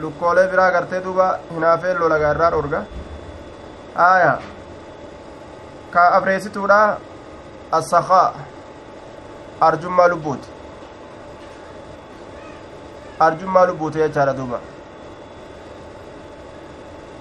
lukkoolee 0.01 0.47
biraa 0.47 0.71
gartee 0.71 1.03
duuba 1.03 1.27
hinaafee 1.53 1.93
lolagaa 1.93 2.34
irraa 2.36 2.51
dhorga 2.55 2.84
aya 4.07 4.34
ka 5.91 6.12
afreessituudha 6.17 6.97
assakaa 7.80 8.34
arjummaa 9.62 10.08
lubbuuti 10.08 10.49
arjummaa 13.19 13.65
lubbuuti 13.65 13.99
jechaadha 14.04 14.34
duuba 14.34 14.60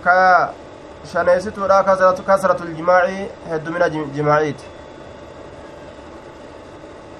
ka 0.04 0.18
shaneessituudha 1.12 1.84
kasratul 2.26 2.74
jimaaci 2.74 3.28
heddumina 3.50 3.90
jimaaciiti 3.90 4.64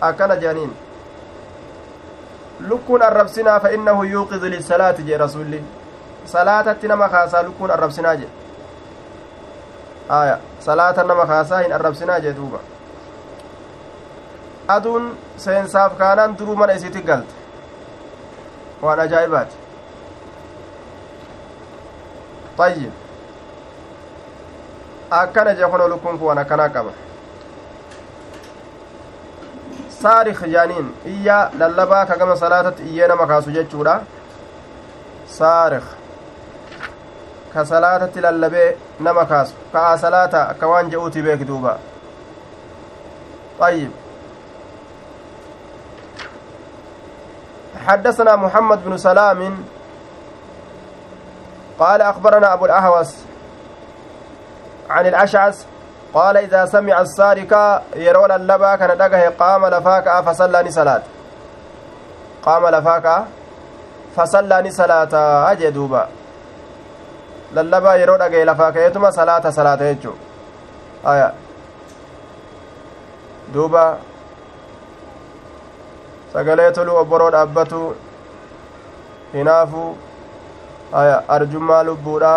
akkana 0.00 0.36
jedhaniin 0.36 0.72
lukkuun 2.68 3.02
arrabsinaa 3.02 3.60
fa 3.60 3.70
innahu 3.70 4.04
yuuqidu 4.04 4.48
lissalaati 4.54 5.02
jee 5.02 5.16
rasulli 5.24 5.64
salaatatti 6.24 6.88
nama 6.88 7.08
kaasaa 7.08 7.42
lukkuun 7.42 7.70
arrabsinaa 7.70 8.14
jedhe 8.16 8.49
aya 10.18 10.38
salaata 10.66 11.02
nama 11.02 11.26
kaasaa 11.26 11.58
hin 11.64 11.72
arrabsinaa 11.72 12.20
jee 12.20 12.32
duuba 12.36 12.60
aduun 14.76 15.10
seensaaf 15.44 15.98
kaanaan 15.98 16.38
duruu 16.38 16.56
mana 16.62 16.72
isiitti 16.80 17.02
galte 17.02 17.34
waan 18.86 19.00
ajaa'ibaati 19.04 19.56
ayyib 22.66 22.92
akkana 25.20 25.54
jee 25.60 25.70
kono 25.74 25.88
lukkuun 25.94 26.18
kun 26.18 26.26
waan 26.32 26.42
akkanaa 26.44 26.68
qaba 26.78 26.92
saarik 30.02 30.42
jaaniin 30.56 30.92
iyya 31.14 31.38
lallabaa 31.62 32.04
ka 32.06 32.16
gama 32.16 32.36
salaatatti 32.42 32.82
iyyee 32.90 33.08
nama 33.08 33.26
kaasu 33.26 33.50
jechuudha 33.56 34.00
saarik 35.38 35.84
ka 37.52 37.64
salaatatti 37.64 38.20
lallabee 38.20 38.76
nama 39.00 39.24
kaasu 39.24 39.54
ka'aa 39.72 39.96
salaata 39.98 40.48
akka 40.48 40.66
waan 40.68 40.90
je'uuti 40.90 41.22
beeki 41.22 41.44
duuba 41.44 41.78
طيب. 43.60 43.90
حدثنا 47.86 48.36
محمد 48.36 48.84
بن 48.84 48.96
سلام. 48.96 49.64
قال 51.78 52.02
أخبرنا 52.02 52.52
أبو 52.52 52.64
الأهوس 52.64 53.14
عن 54.90 55.06
الأشعث. 55.06 55.64
قال 56.14 56.36
إذا 56.36 56.66
سمع 56.66 57.00
السارق 57.00 57.82
يرون 57.96 58.30
اللبا 58.30 58.76
كان 58.76 58.98
دقه 58.98 59.28
قام 59.28 59.66
لفاك 59.66 60.24
فصلى 60.24 60.70
صلاة. 60.70 61.02
قام 62.42 62.66
لفاك 62.66 63.24
فصلى 64.16 64.70
صلاة. 64.70 65.12
أجي 65.52 65.70
دوبا. 65.70 66.08
Lallabaa 67.54 67.96
yeroo 68.02 68.18
dhagaye 68.22 68.44
lafaa 68.50 68.72
ka'eetuma 68.72 69.12
salaata 69.12 69.52
salaata 69.52 69.84
jechuu 69.90 70.14
aya 71.12 71.32
duuba 73.54 73.84
sagalee 76.32 76.70
toluu 76.72 76.96
obboroo 77.02 77.30
dhaabbatu 77.36 77.80
hinaafu 79.32 79.86
aya 81.02 81.16
arjummaa 81.38 81.82
lubbuudha 81.88 82.34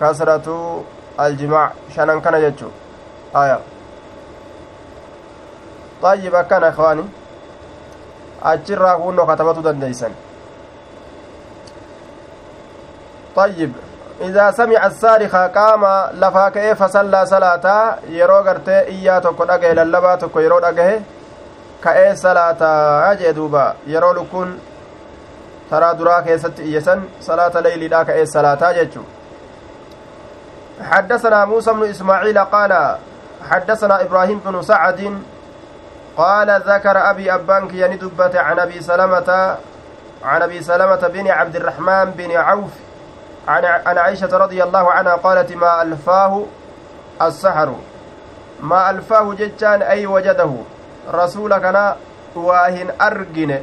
kasratu 0.00 0.56
aljimaac 1.26 1.72
shanan 1.96 2.20
kana 2.28 2.40
jechuu 2.46 2.72
aya 3.42 3.60
طيب 6.02 6.34
akkana 6.36 6.68
ikhwaani 6.68 7.04
achirraa 8.42 8.96
kunnoo 8.96 9.26
katabatu 9.26 9.62
dandeeysan 9.62 10.12
طيب 13.36 13.72
إذا 14.20 14.50
سمع 14.50 14.86
الصارخ 14.86 15.36
قام 15.36 15.84
لفاك 16.14 16.56
إيه 16.56 16.74
فصلى 16.74 17.26
صلاة 17.26 17.96
يرو 18.08 18.38
غرتي 18.38 18.78
إيا 18.80 19.18
توكو 19.18 19.44
دغه 19.44 19.72
للبا 19.72 20.14
توكو 20.14 20.40
يرو 20.40 20.58
دغه 20.58 21.00
كأي 21.84 22.16
صلاة 22.16 22.62
أجي 23.12 23.32
دوبا 23.32 23.74
يرو 23.86 24.12
لكون 24.12 24.58
ترى 25.70 25.94
درا 25.94 26.20
كيست 26.20 26.60
إيسن 26.60 27.02
صلاة 27.20 27.60
ليلي 27.60 27.88
دا 27.88 28.02
كأي 28.02 28.26
صلاة 28.26 28.72
جيتشو. 28.72 29.00
حدثنا 30.90 31.44
موسى 31.44 31.72
بن 31.72 31.90
إسماعيل 31.90 32.38
قال 32.38 32.96
حدثنا 33.50 34.02
إبراهيم 34.02 34.40
بن 34.44 34.62
سعد 34.62 35.18
قال 36.16 36.62
ذكر 36.66 37.10
أبي 37.10 37.34
أبانك 37.34 37.74
يندبت 37.74 38.36
عن 38.36 38.58
أبي 38.58 38.80
سلمة 38.80 39.56
عن 40.24 40.42
أبي 40.42 40.62
سلمة 40.62 41.08
بن 41.14 41.28
عبد 41.28 41.56
الرحمن 41.56 42.10
بن 42.10 42.36
عوف 42.36 42.70
عن 43.50 43.98
عائشة 43.98 44.38
رضي 44.38 44.62
الله 44.62 44.90
عنها 44.92 45.14
قالت 45.14 45.52
ما 45.52 45.82
ألفاه 45.82 46.44
السحر 47.22 47.74
ما 48.62 48.90
ألفاه 48.90 49.34
جتان 49.34 49.82
أي 49.82 50.06
وجده 50.06 50.52
رسولكنا 51.14 51.96
واهن 52.34 52.88
أرجن 53.00 53.62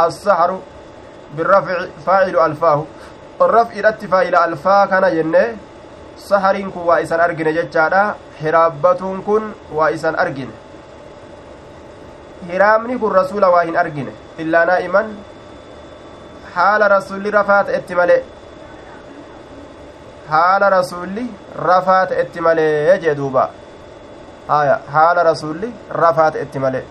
السحر 0.00 0.58
بالرفع 1.36 1.86
فاعل 2.06 2.36
ألفاه 2.38 2.84
الرفع 3.40 3.74
الاتفاع 3.82 4.22
إلى 4.22 4.44
ألفا 4.44 4.86
كان 4.86 5.04
kun 6.74 6.86
waa 6.86 7.00
isan 7.04 7.20
argine 7.20 7.52
jechaadha 7.52 8.14
hiraabbatuun 8.42 9.22
kun 9.28 9.54
waa 9.78 9.88
isan 9.96 10.14
argine 10.24 10.52
hiraamni 12.50 12.98
kun 13.02 13.12
rasuula 13.12 13.48
waa 13.54 13.64
hin 13.68 13.76
argine 13.82 14.12
illaa 14.44 14.64
naa'iman 14.70 15.10
haala 16.54 16.88
rasulli 16.94 17.34
rafaa 17.36 17.64
ta'etti 17.70 17.98
malee 18.00 18.20
haala 20.30 20.70
rasulli 20.76 21.24
rafaa 21.68 22.00
ta'etti 22.12 22.40
malee 22.46 22.98
jee 23.04 23.14
duuba 23.20 23.44
haya 24.48 24.78
haala 24.96 25.22
rasulli 25.30 25.70
rafaa 26.02 26.30
ta'etti 26.38 26.58
malee 26.64 26.84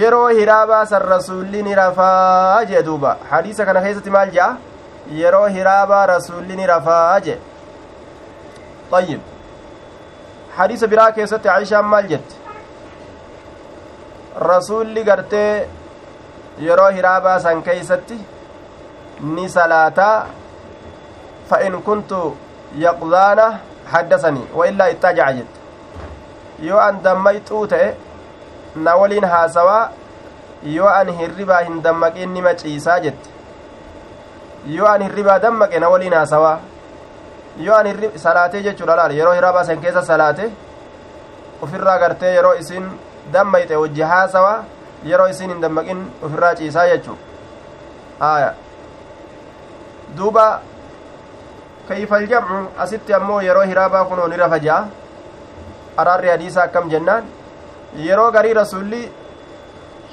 yeroo 0.00 0.26
hiraabaa 0.40 0.82
san 0.90 1.08
rasulli 1.14 1.62
ni 1.68 1.74
rafaa 1.82 2.64
jee 2.72 2.82
duuba 2.90 3.16
hadiisa 3.30 3.64
kana 3.70 3.86
keessatti 3.86 4.10
maal 4.18 4.30
jea 4.36 4.50
yeroo 5.22 5.46
hiraabaa 5.56 6.04
rasulli 6.16 6.56
ni 6.60 6.66
rafaa 6.74 7.20
jee 7.28 7.38
طيب 8.92 9.20
حديث 10.56 10.84
biraa 10.92 11.12
keessatti 11.16 11.48
عائشaan 11.48 11.86
maal 11.92 12.08
jette 12.12 12.34
rasuulli 14.48 15.04
gartee 15.04 15.68
yeroo 16.66 16.90
hiraabaa 16.96 17.38
san 17.44 17.62
keeysatti 17.68 18.18
ni 19.36 19.48
salaataa 19.54 20.16
فإن 21.52 21.80
كنت 21.88 22.12
يقظانة 22.86 23.48
حدثني 23.92 24.44
وإلا 24.58 24.90
اتجع 24.90 25.30
جد 25.30 25.52
يو 26.68 26.78
أن 26.78 27.02
دميت 27.04 27.52
أوتي 27.52 27.94
نولين 28.76 29.24
هاسوا 29.24 29.80
يو 30.76 30.88
أن 30.88 31.08
هربا 31.18 31.58
هن 31.66 31.82
دمك 31.84 32.16
إني 32.24 32.40
مجيسا 32.46 32.98
جد 33.04 33.22
يو 34.66 34.86
أن 34.86 35.02
هربا 35.02 35.38
دمك 35.44 35.72
نولين 35.84 36.14
هاسوا 36.14 36.56
yoo 37.58 37.74
an 37.74 37.86
salaatee 38.16 38.62
jechuudha 38.62 38.96
laal 38.96 39.12
yeroo 39.12 39.34
hiraabaa 39.34 39.64
san 39.64 39.80
keessa 39.80 40.02
salaate 40.02 40.44
ufirraa 41.62 41.98
gartee 41.98 42.34
yeroo 42.34 42.54
isin 42.54 42.86
dammayxe 43.32 43.76
wajji 43.76 44.02
haasawa 44.12 44.54
yeroo 45.10 45.28
isin 45.28 45.50
hin 45.50 45.60
dammaqin 45.60 46.00
ufirraa 46.28 46.54
ciisaa 46.60 46.86
jechuu 46.92 47.16
aya 48.20 48.54
duuba 50.16 50.46
كيف 51.92 52.10
الجمع 52.20 52.48
أست 52.82 53.10
أمو 53.10 53.40
يرو 53.48 53.62
هرابا 53.70 54.00
كنو 54.08 54.26
نرفا 54.32 54.58
جاء 54.64 54.88
أرار 56.00 56.22
حديثا 56.32 56.66
كم 56.74 56.88
جنان 56.92 57.24
يرو 58.08 58.26
غري 58.34 58.52
رسولي 58.60 59.02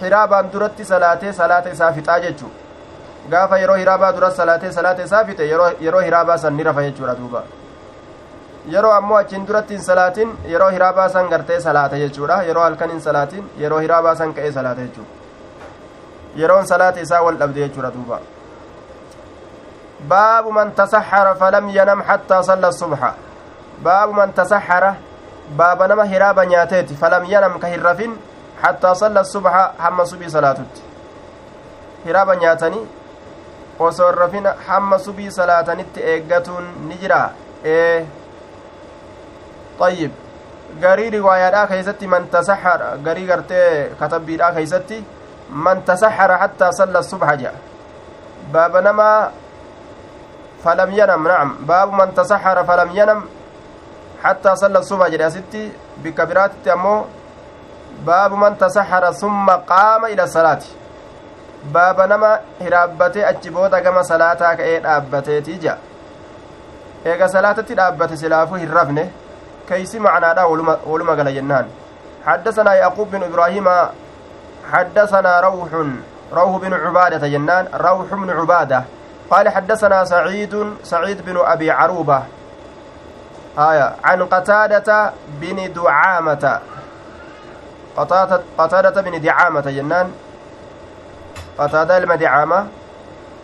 هرابا 0.02 0.42
درت 0.54 0.80
صلاة 0.92 1.24
صلاة 1.40 1.66
سافتا 1.80 2.16
جتشو 2.24 2.50
غافا 3.32 3.56
يرو 3.64 3.74
هرابا 3.82 4.12
درت 4.16 4.34
صلاة 4.40 4.64
صلاة 4.78 5.00
سافتا 5.06 5.44
يرو, 5.52 5.66
يرو 5.86 6.00
هرابا 6.08 6.36
سن 6.44 6.54
نرفا 6.58 6.82
جتشو 6.88 7.14
دوبا 7.20 7.44
yeroo 8.74 8.92
ammoo 8.92 9.18
achiin 9.18 9.46
duratti 9.48 9.74
hin 9.74 9.84
salaatin 9.84 10.34
yeroo 10.54 10.70
hiraa 10.74 10.94
baasan 10.94 11.30
gartee 11.34 11.60
salaata 11.62 12.00
jechuudha 12.02 12.42
yeroo 12.48 12.64
halkan 12.64 12.92
hin 12.94 13.02
salaatin 13.06 13.46
yeroo 13.62 13.80
hiraa 13.86 14.02
baasan 14.08 14.34
ka'ee 14.40 14.52
salaata 14.58 14.82
jechuudha 14.82 15.20
yeroon 16.42 16.68
salaata 16.68 17.02
isaa 17.06 17.22
wal 17.28 17.40
dhabde 17.40 17.62
jechuudha 17.62 17.92
duuba 17.96 18.20
tasaxara 20.76 21.36
falam 21.36 21.70
yanam 21.70 22.04
xattaa 22.04 22.44
salla 22.44 22.72
subxa 22.72 23.16
baabu 23.84 24.14
man 24.14 24.34
tasaxara 24.34 24.96
baaba 25.58 25.88
nama 25.88 26.06
hiraaba 26.06 26.46
nyaateeti 26.46 26.96
falam 26.96 27.26
yanam 27.26 27.60
ka 27.60 27.68
hin 27.68 27.82
rafin 27.82 28.16
xattaa 28.62 28.96
salla 28.96 29.24
subxa 29.24 29.74
hamma 29.78 30.06
subii 30.06 30.30
salaatutti 30.30 30.82
hiraaba 32.06 32.36
nyaatanii 32.36 32.88
osoo 33.80 34.12
rafin 34.12 34.48
hamma 34.68 35.00
subii 35.00 35.32
salaatanitti 35.32 36.00
eeggatuun 36.02 36.88
ni 36.88 36.96
jira 36.96 37.32
ee 37.66 38.06
طيب 39.80 40.12
garii 40.82 41.10
riwaayaadhaa 41.10 41.68
keeysatti 41.68 42.08
man 42.08 42.28
tasaxara 42.28 42.98
garii 43.06 43.26
gartee 43.26 43.90
katabbiidhaa 44.00 44.52
keeysatti 44.58 44.98
man 45.50 45.82
tasaxara 45.82 46.38
hattaa 46.38 46.72
salla 46.72 47.04
subha 47.04 47.36
jedha 47.42 47.60
baaba 48.52 48.82
namaa 48.82 49.32
nacam 50.66 51.58
baabu 51.66 51.96
man 51.96 52.12
tasaxara 52.14 52.64
falam 52.64 52.90
yanam 52.96 53.24
hattaa 54.24 54.56
salla 54.56 54.84
subha 54.84 55.10
jedhe 55.10 55.26
asitti 55.26 55.72
bikka 56.04 56.26
biraatitti 56.26 56.70
ammoo 56.70 57.08
baabu 58.06 58.36
man 58.38 58.56
tasaxara 58.56 59.14
summa 59.14 59.62
qaama 59.72 60.10
ila 60.10 60.28
salaati 60.28 60.76
baaba 61.74 62.08
nama 62.08 62.40
hiraabbatee 62.60 63.26
achi 63.32 63.50
booda 63.50 63.82
gama 63.82 64.04
salaataa 64.04 64.56
ka'ee 64.56 64.80
dhaabbateeti 64.80 65.52
ija 65.52 65.78
eega 67.06 67.28
salaatatti 67.30 67.76
dhaabbate 67.76 68.18
silaafuu 68.18 68.56
hin 68.56 68.72
rafne 68.80 69.12
كيسي 69.70 70.00
معنى 70.00 70.42
ولما 70.88 71.14
قال 71.14 71.36
جنان 71.36 71.68
حدثنا 72.26 72.74
يعقوب 72.74 73.12
بن 73.12 73.24
إبراهيم 73.24 73.68
حدثنا 74.72 75.40
روح 75.40 75.70
روح 76.34 76.62
بن 76.62 76.74
عبادة 76.74 77.28
جنان 77.28 77.66
روح 77.74 78.14
بن 78.14 78.30
عبادة 78.30 78.84
قال 79.30 79.50
حدثنا 79.50 80.04
سعيد 80.04 80.74
سعيد 80.84 81.22
بن 81.26 81.38
أبي 81.38 81.72
عروبة. 81.72 82.24
آية. 83.58 83.96
عن 84.04 84.26
قتادة 84.26 85.12
بن 85.42 85.74
دعامة. 85.74 86.60
قتادة, 87.98 88.42
قتادة 88.58 89.02
بن 89.02 89.22
دعامة 89.22 89.62
جنان. 89.62 90.12
قتادة 91.58 91.98
المدعامة 91.98 92.68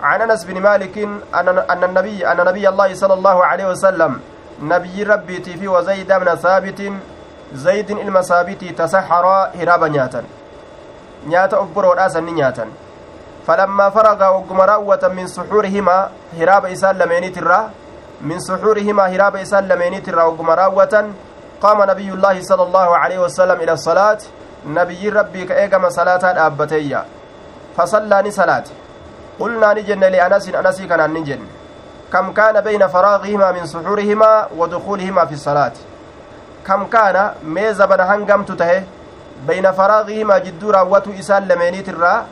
عن 0.01 0.21
أنس 0.21 0.43
بن 0.43 0.61
مالك 0.61 0.97
أن 1.35 1.83
النبي 1.83 2.31
أن 2.31 2.37
نبي 2.45 2.69
الله 2.69 2.93
صلى 2.93 3.13
الله 3.13 3.45
عليه 3.45 3.65
وسلم 3.65 4.21
nabiyyi 4.61 5.03
rabbiitii 5.03 5.57
fi 5.57 5.67
wazayda 5.67 6.19
bna 6.19 6.37
saabitin 6.37 6.99
zaydin 7.53 7.97
ilma 7.97 8.23
saabitii 8.23 8.71
tasaxaraa 8.71 9.49
hiraaba 9.57 9.89
nyaatan 9.89 10.25
nyaata 11.27 11.59
of 11.59 11.69
boroodhaa 11.73 12.09
faragaa 13.45 14.31
wagguma 14.31 14.65
raawwatan 14.65 15.13
min 15.13 15.27
suxuurihimaa 15.27 16.09
hiraaba 16.37 16.69
isaan 16.69 16.97
lameeniitirraa 16.97 17.69
min 18.21 18.39
suxuurihimaa 18.41 19.07
hiraaba 19.07 19.41
isaan 19.41 19.67
lameeniitirraa 19.67 20.25
wagguma 20.29 20.55
raawwatan 20.55 21.13
qaama 21.61 21.85
nabiyullaahi 21.85 22.43
sala 22.43 22.63
allaahu 22.63 22.93
aleyhi 22.93 23.23
wasalam 23.23 23.61
ila 23.61 23.73
asalaati 23.73 24.29
nabiyyi 24.79 25.09
rabbii 25.09 25.45
ka 25.45 25.59
eegama 25.65 25.91
salaataa 25.91 26.33
dhaabbateeyya 26.33 27.05
fasallaa 27.77 28.21
ni 28.21 28.31
salaate 28.31 28.71
qulnaa 29.37 29.73
ni 29.73 29.83
jenne 29.83 30.09
lianasin 30.09 30.55
anasii 30.55 30.87
kanaan 30.87 31.13
ni 31.13 31.23
jenne 31.29 31.47
كم 32.13 32.33
كان 32.33 32.61
بين 32.61 32.87
فراغهما 32.87 33.51
من 33.51 33.65
سحورهما 33.65 34.47
ودخولهما 34.57 35.25
في 35.25 35.33
الصلاة 35.33 35.71
كم 36.67 36.85
كان 36.85 37.31
ميزة 37.43 37.85
بن 37.85 37.99
هنغم 37.99 38.43
تته 38.43 38.83
بين 39.47 39.71
فراغهما 39.71 40.37
جدو 40.37 40.69
راوتو 40.71 41.11
إسان 41.19 41.47
لمينيت 41.47 41.89
الرا 41.89 42.25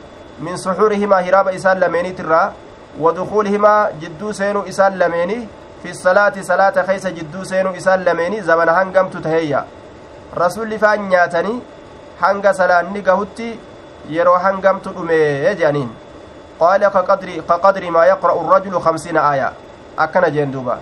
سحورهما 0.56 1.18
هراب 1.20 1.48
إسان 1.48 1.80
لمينيت 1.80 2.20
الرا 2.20 2.52
ودخولهما 3.00 3.90
جدو 4.02 4.32
سينو 4.32 4.60
إسان 4.68 4.98
لميني 4.98 5.48
في 5.82 5.90
الصلاة 5.90 6.34
صلاة 6.40 6.76
خيس 6.82 7.06
جدو 7.06 7.44
سينو 7.44 7.70
إسان 7.76 8.04
لميني 8.04 8.42
زبن 8.42 8.68
هنغم 8.68 9.08
تتهيا 9.08 9.64
رسول 10.38 10.78
فان 10.78 11.00
نياتني 11.08 11.54
hanga 12.20 12.54
salaanni 12.54 13.02
gahutti 13.02 13.58
yeroo 14.08 14.38
hangamtu 14.38 14.90
dhume 14.96 15.18
jedhaniin 15.58 15.90
qaala 16.60 16.90
ka 16.90 17.02
qadri 17.64 17.90
maa 17.90 18.06
yaqra'u 18.06 18.50
rajulu 18.50 18.80
kamsiina 18.80 19.20
aaya 19.30 19.52
akkana 19.96 20.30
jeen 20.30 20.52
duuba 20.52 20.78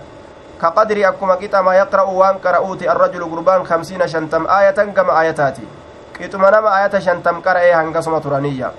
ka 0.61 0.71
qadri 0.71 1.05
akkuma 1.05 1.37
qixa 1.37 1.63
maa 1.63 1.75
yaqra'u 1.75 2.17
waan 2.21 2.39
qara'uuti 2.39 2.87
arrajulu 2.87 3.29
gurbaan 3.33 3.63
kamsiina 3.63 4.07
shantam 4.07 4.45
aayatan 4.45 4.93
gama 4.93 5.13
aayataati 5.13 5.65
qixuma 6.17 6.51
nama 6.51 6.69
aayata 6.77 7.01
shantam 7.01 7.41
qara'ee 7.41 7.73
hangasuma 7.73 8.21
turaniyya 8.21 8.71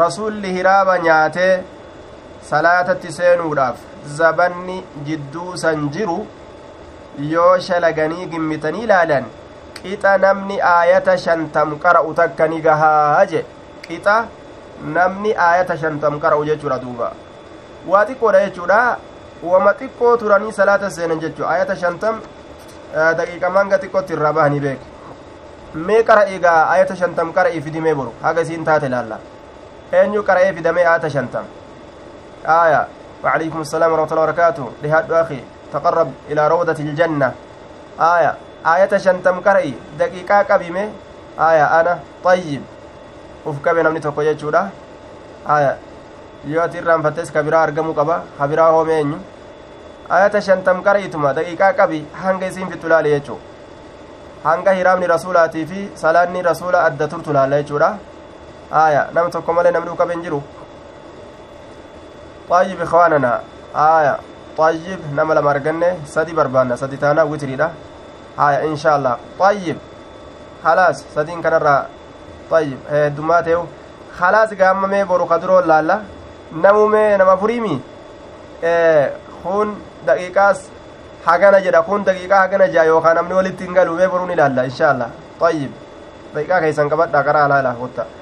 rasulli 0.00 0.52
hiraaba 0.56 0.98
nyaatee 0.98 1.62
salaatatti 2.50 3.12
seenuudhaaf 3.12 3.76
zabanni 4.18 4.76
jidduu 5.08 5.56
san 5.62 5.88
jiru 5.96 6.16
yoo 7.32 7.58
shalaganii 7.66 8.26
gimmitanii 8.34 8.84
ilaalan 8.86 9.24
qixa 9.80 10.12
namni 10.24 10.56
aayata 10.74 11.16
shantam 11.24 11.74
qara'u 11.84 12.14
takka 12.20 12.48
ni 12.52 12.60
gahaa 12.66 13.24
je 13.32 13.44
qixa 13.88 14.14
namni 14.96 15.34
aayata 15.48 15.76
shantam 15.82 16.20
qara'u 16.24 16.46
jechuudha 16.50 16.78
duuba 16.84 17.10
waa 17.94 18.04
xiqqoodha 18.10 18.40
jechuudha 18.46 18.78
wama 19.50 19.74
xiqqoo 19.82 20.14
turanii 20.22 20.52
salaata 20.60 20.90
seenan 20.96 21.20
jechuu 21.26 21.46
ayata 21.56 21.76
shantam 21.84 22.22
daqiiqa 23.20 23.50
manga 23.58 23.78
xiqqootti 23.84 24.16
irraa 24.18 24.32
bahanii 24.40 24.64
beek 24.66 24.80
mee 25.90 26.02
qara 26.08 26.24
egaa 26.38 26.58
ayata 26.78 26.96
shantam 27.04 27.32
qara'ii 27.38 27.62
fidimee 27.68 27.94
boru 28.00 28.12
haga 28.22 28.48
isiin 28.48 28.64
taate 28.70 28.88
laalla 28.96 29.20
eenyu 29.92 30.22
qara'ee 30.22 30.52
fidamee 30.52 30.86
ayata 30.86 31.10
shantam 31.10 31.44
آية 32.46 32.86
وعليكم 33.24 33.60
السلام 33.60 33.92
ورحمة 33.92 34.10
الله 34.12 34.22
وبركاته 34.22 34.66
لهاد 34.82 35.12
أخي 35.12 35.40
تقرب 35.72 36.10
إلى 36.30 36.48
روضة 36.48 36.78
الجنة 36.78 37.32
آية 38.00 38.34
آية 38.66 38.98
شنتم 38.98 39.40
كرئي 39.40 39.74
دقيقة 39.98 40.42
قبيمة 40.42 40.84
آية 41.38 41.80
أنا 41.80 41.98
طيب 42.24 42.62
namni 43.82 44.00
tokko 44.00 44.22
jechuudha 44.22 44.70
aya 45.46 45.76
yoo 46.46 46.62
ati 46.62 46.78
irraanfattes 46.78 47.32
ka 47.32 47.42
biraa 47.42 47.62
argamuu 47.66 47.94
qaba 47.94 48.22
ka 48.38 48.46
biraa 48.46 48.70
hoome 48.70 48.92
eenyu 48.94 49.18
ayata 50.08 50.40
shantam 50.40 50.82
qara'iituma 50.82 51.34
daqiiqaa 51.34 51.72
qabi 51.74 52.06
hanga 52.22 52.46
isiin 52.46 52.70
fittu 52.70 52.88
laale 52.88 53.10
jechuu 53.10 53.38
hanga 54.44 54.72
hiraamni 54.78 55.06
rasuulaatii 55.14 55.66
fi 55.66 55.90
salaanni 55.96 56.42
rasuula 56.42 56.84
adda 56.84 57.08
turtu 57.08 57.32
laalla 57.32 57.58
jechuudha 57.62 57.98
aya 58.72 59.08
nam 59.12 59.30
tokko 59.30 59.52
malee 59.52 59.72
namni 59.72 59.90
uqabe 59.90 60.12
hin 60.14 60.22
jiru 60.22 60.42
طيب 62.50 62.80
إخواننا 62.82 63.40
آية 63.76 64.18
طيب 64.58 65.00
نما 65.16 65.34
لما 65.34 65.50
أرجنة 65.50 65.96
سدي 66.04 66.32
بربانا 66.32 66.76
سدي 66.76 66.96
تانا 66.96 67.22
وتريدا 67.22 67.70
آية 68.38 68.68
إن 68.68 68.76
شاء 68.76 68.96
الله 68.96 69.16
طيب 69.38 69.76
خلاص 70.64 71.04
سدين 71.14 71.42
كنرا 71.42 71.86
طيب 72.50 72.78
دماتيو 73.16 73.64
خلاص 74.18 74.54
قام 74.54 75.06
boru 75.06 75.26
kaduroo 75.26 75.62
laalla 75.64 76.00
namumee 76.52 77.16
nama 77.16 77.36
furiimi 77.36 77.80
kun 79.42 79.68
daqiiqaas 80.06 80.58
hagana 81.24 81.60
jedha 81.64 81.82
kun 81.82 82.04
daqiiqaa 82.04 82.40
hagana 82.44 82.68
jaa 82.68 82.84
yookaan 82.84 83.16
namni 83.16 83.34
walitti 83.34 83.64
hin 83.64 83.74
galu 83.74 83.96
mee 83.96 84.08
boruun 84.08 84.30
ilaalla 84.30 84.64
insha 84.64 84.90
allah 84.90 85.08
ayyib 85.40 85.72
daqiiqaa 86.34 86.60
keessan 86.60 86.90
qabadha 86.92 87.24
karaa 87.24 87.44
alaala 87.48 87.72
hotta 87.80 88.04
ayyib 88.04 88.21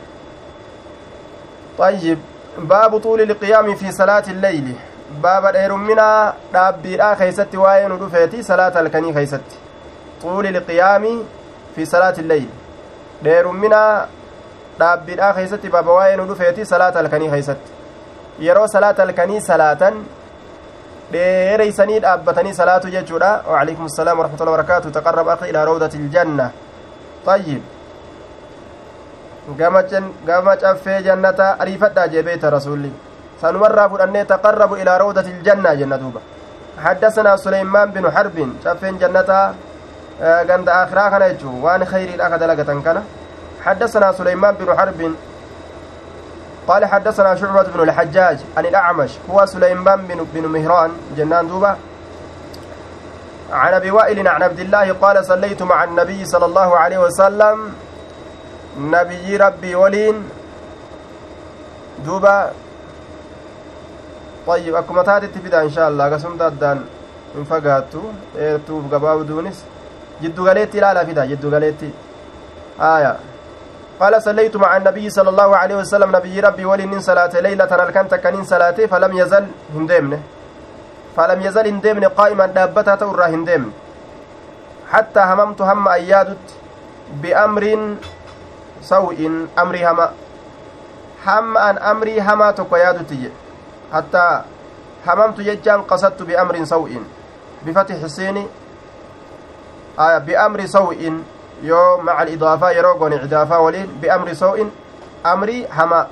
baabu 2.69 3.01
xuuli 3.01 3.27
liqiyaami 3.27 3.77
fi 3.77 3.93
salaati 3.93 4.31
illeyli 4.31 4.77
baaba 5.23 5.53
dheerumminaa 5.53 6.35
dhaabbiidhaa 6.53 7.17
keeysatti 7.17 7.57
waa'ee 7.65 7.89
nu 7.89 7.99
dhufeeti 8.05 8.43
salaata 8.45 8.79
halkanii 8.79 9.13
keeysatti 9.19 9.57
xuuli 10.23 10.53
liqiyaami 10.59 11.13
fi 11.75 11.87
salaati 11.93 12.21
illeyli 12.21 12.51
dheerumminaa 13.25 14.07
dhaabbiidhaa 14.81 15.33
keeysatti 15.41 15.69
baaba 15.77 15.93
waa'ee 15.99 16.17
nu 16.23 16.27
dhufeeti 16.31 16.67
salaata 16.73 16.99
halkanii 17.03 17.31
keeysatti 17.35 17.73
yeroo 18.47 18.67
salaata 18.77 19.03
halkanii 19.07 19.41
salaatan 19.51 20.05
dheereysanii 21.13 22.01
dhaabbatanii 22.07 22.55
salaatu 22.55 22.91
jechuudha 22.97 23.31
waalaikum 23.53 23.85
assalaam 23.91 24.19
warahmatullahi 24.19 24.57
wabarakaatu 24.57 24.91
taqarrab 24.97 25.29
akhi 25.37 25.51
ilaa 25.55 25.65
rawdati 25.71 25.97
iljanna 26.05 26.51
ayyib 27.27 27.63
gama 29.57 30.57
caffee 30.57 31.03
jannata 31.03 31.57
ariifadhaa 31.61 32.09
jee 32.09 32.23
beeyta 32.23 32.51
rasulli 32.51 32.93
sanumarraa 33.41 33.89
fudhannee 33.89 34.25
taqarrabu 34.25 34.77
ilaa 34.77 34.99
rawdati 34.99 35.31
iljanna 35.31 35.77
jenna 35.77 35.99
duuba. 35.99 36.21
حدثنا 36.85 37.37
سليمان 37.37 37.91
بن 37.91 38.11
حرب 38.11 38.49
شافين 38.65 38.99
جنتا 38.99 39.55
غند 40.23 40.69
آخرا 40.69 41.09
كان 41.09 41.23
يجو 41.23 41.67
وان 41.67 41.85
خيري 41.85 42.15
الأخذ 42.15 42.47
لغة 42.47 42.81
كان 42.85 43.03
حدثنا 43.65 44.13
سليمان 44.13 44.55
بن 44.55 44.79
حرب 44.79 45.15
قال 46.69 46.85
حدثنا 46.87 47.35
شعبة 47.35 47.63
بن 47.63 47.81
الحجاج 47.83 48.39
عن 48.57 48.67
الأعمش 48.67 49.11
هو 49.31 49.47
سليمان 49.47 50.01
بن, 50.09 50.27
بن 50.35 50.45
مهران 50.49 50.91
جنان 51.17 51.49
دوبة 51.49 51.77
عن 53.53 53.75
أبي 53.75 53.91
وائل 53.91 54.29
عن 54.29 54.43
عبد 54.43 54.61
الله 54.61 54.93
قال 54.93 55.25
صليت 55.25 55.63
مع 55.63 55.85
النبي 55.85 56.25
صلى 56.25 56.47
الله 56.47 56.77
عليه 56.77 56.99
وسلم 56.99 57.57
أكما 64.49 65.03
تاتي 65.03 65.27
تفيدا 65.27 65.63
إن 65.63 65.71
شاء 65.71 65.89
الله. 65.89 66.05
قسم 66.13 66.37
دادان 66.37 66.85
من 67.35 67.45
فقاتو 67.45 68.03
إيرتوف 68.39 68.95
قباو 68.95 69.23
دونس. 69.23 69.65
جدو 70.23 70.49
غليتي 70.49 70.81
لا 70.81 70.95
لا 70.95 71.05
فيدا 71.05 71.25
جدو 71.25 71.49
غليتي. 71.49 71.91
آية. 72.81 73.17
قال 74.01 74.23
صليت 74.23 74.57
مع 74.57 74.77
النبي 74.77 75.11
صلى 75.11 75.31
الله 75.31 75.57
عليه 75.57 75.77
وسلم. 75.77 76.17
نبي 76.17 76.41
ربي 76.41 76.65
ولن 76.65 77.01
صلاة 77.01 77.41
ليلة 77.41 77.65
الكنت 77.65 78.15
كنين 78.15 78.45
صلاة 78.45 78.79
فلم 78.87 79.13
يزل 79.17 79.47
هندمنه 79.75 80.21
فلم 81.17 81.41
يزل 81.43 81.67
هندمنه 81.67 82.09
قائما 82.09 82.47
دابتها 82.47 82.95
تورا 82.97 83.27
هندمن. 83.27 83.71
حتى 84.91 85.21
هممت 85.21 85.61
هم 85.63 85.89
أيادت 85.89 86.45
بأمر 87.23 87.65
سوء 88.83 89.47
أمري 89.59 89.87
هما. 89.87 90.11
هم 91.27 91.59
أن 91.59 91.79
أمري 91.79 92.21
هما 92.21 92.51
تقيادتي 92.51 93.31
حتى 93.93 94.43
هممت 95.07 95.41
ججان 95.41 95.83
قصدت 95.83 96.23
بأمر 96.23 96.65
سوء. 96.65 97.03
بفتح 97.67 97.95
السين 98.03 98.47
آية 99.99 100.19
بأمر 100.19 100.67
سوء. 100.67 101.23
يو 101.63 101.99
مع 102.01 102.23
الإضافة 102.23 102.71
يروقون 102.71 103.13
إضافة 103.13 103.61
ولين. 103.61 103.89
بأمر 104.03 104.33
سوء 104.33 104.71
أمري 105.27 105.67
هما. 105.73 106.07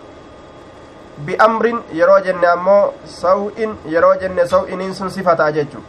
بأمر 1.19 1.83
yeroo 1.93 2.21
jenne 2.23 2.47
ammoo 2.47 2.95
saw'in 3.05 3.75
yeroo 3.91 4.14
jenne 4.21 4.47
saw'iniin 4.47 4.95
sun 4.95 5.11
sifataa 5.11 5.51
jechu 5.53 5.83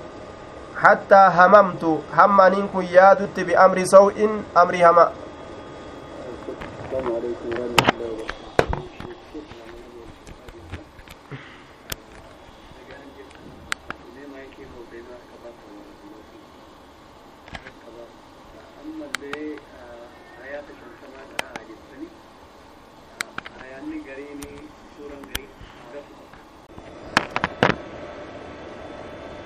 hattaa 0.83 1.29
hamamtu 1.29 1.91
hamma 2.17 2.43
aniin 2.43 2.69
kun 2.69 2.87
yaadutti 2.91 3.43
biamri 3.43 3.85
saw'in 3.87 4.45
amrii 4.55 4.83
hama 6.91 7.19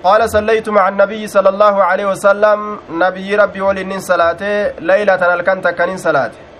قال 0.04 0.30
صليت 0.30 0.68
مع 0.68 0.88
النبي 0.88 1.26
صلى 1.26 1.48
الله 1.48 1.84
عليه 1.84 2.06
وسلم 2.06 2.78
نبي 2.90 3.36
ربي 3.36 3.60
ولنين 3.60 4.00
صلاته 4.00 4.76
ليلة 4.80 5.34
الكنت 5.34 5.68
كنين 5.68 5.96
صلاته. 5.96 6.53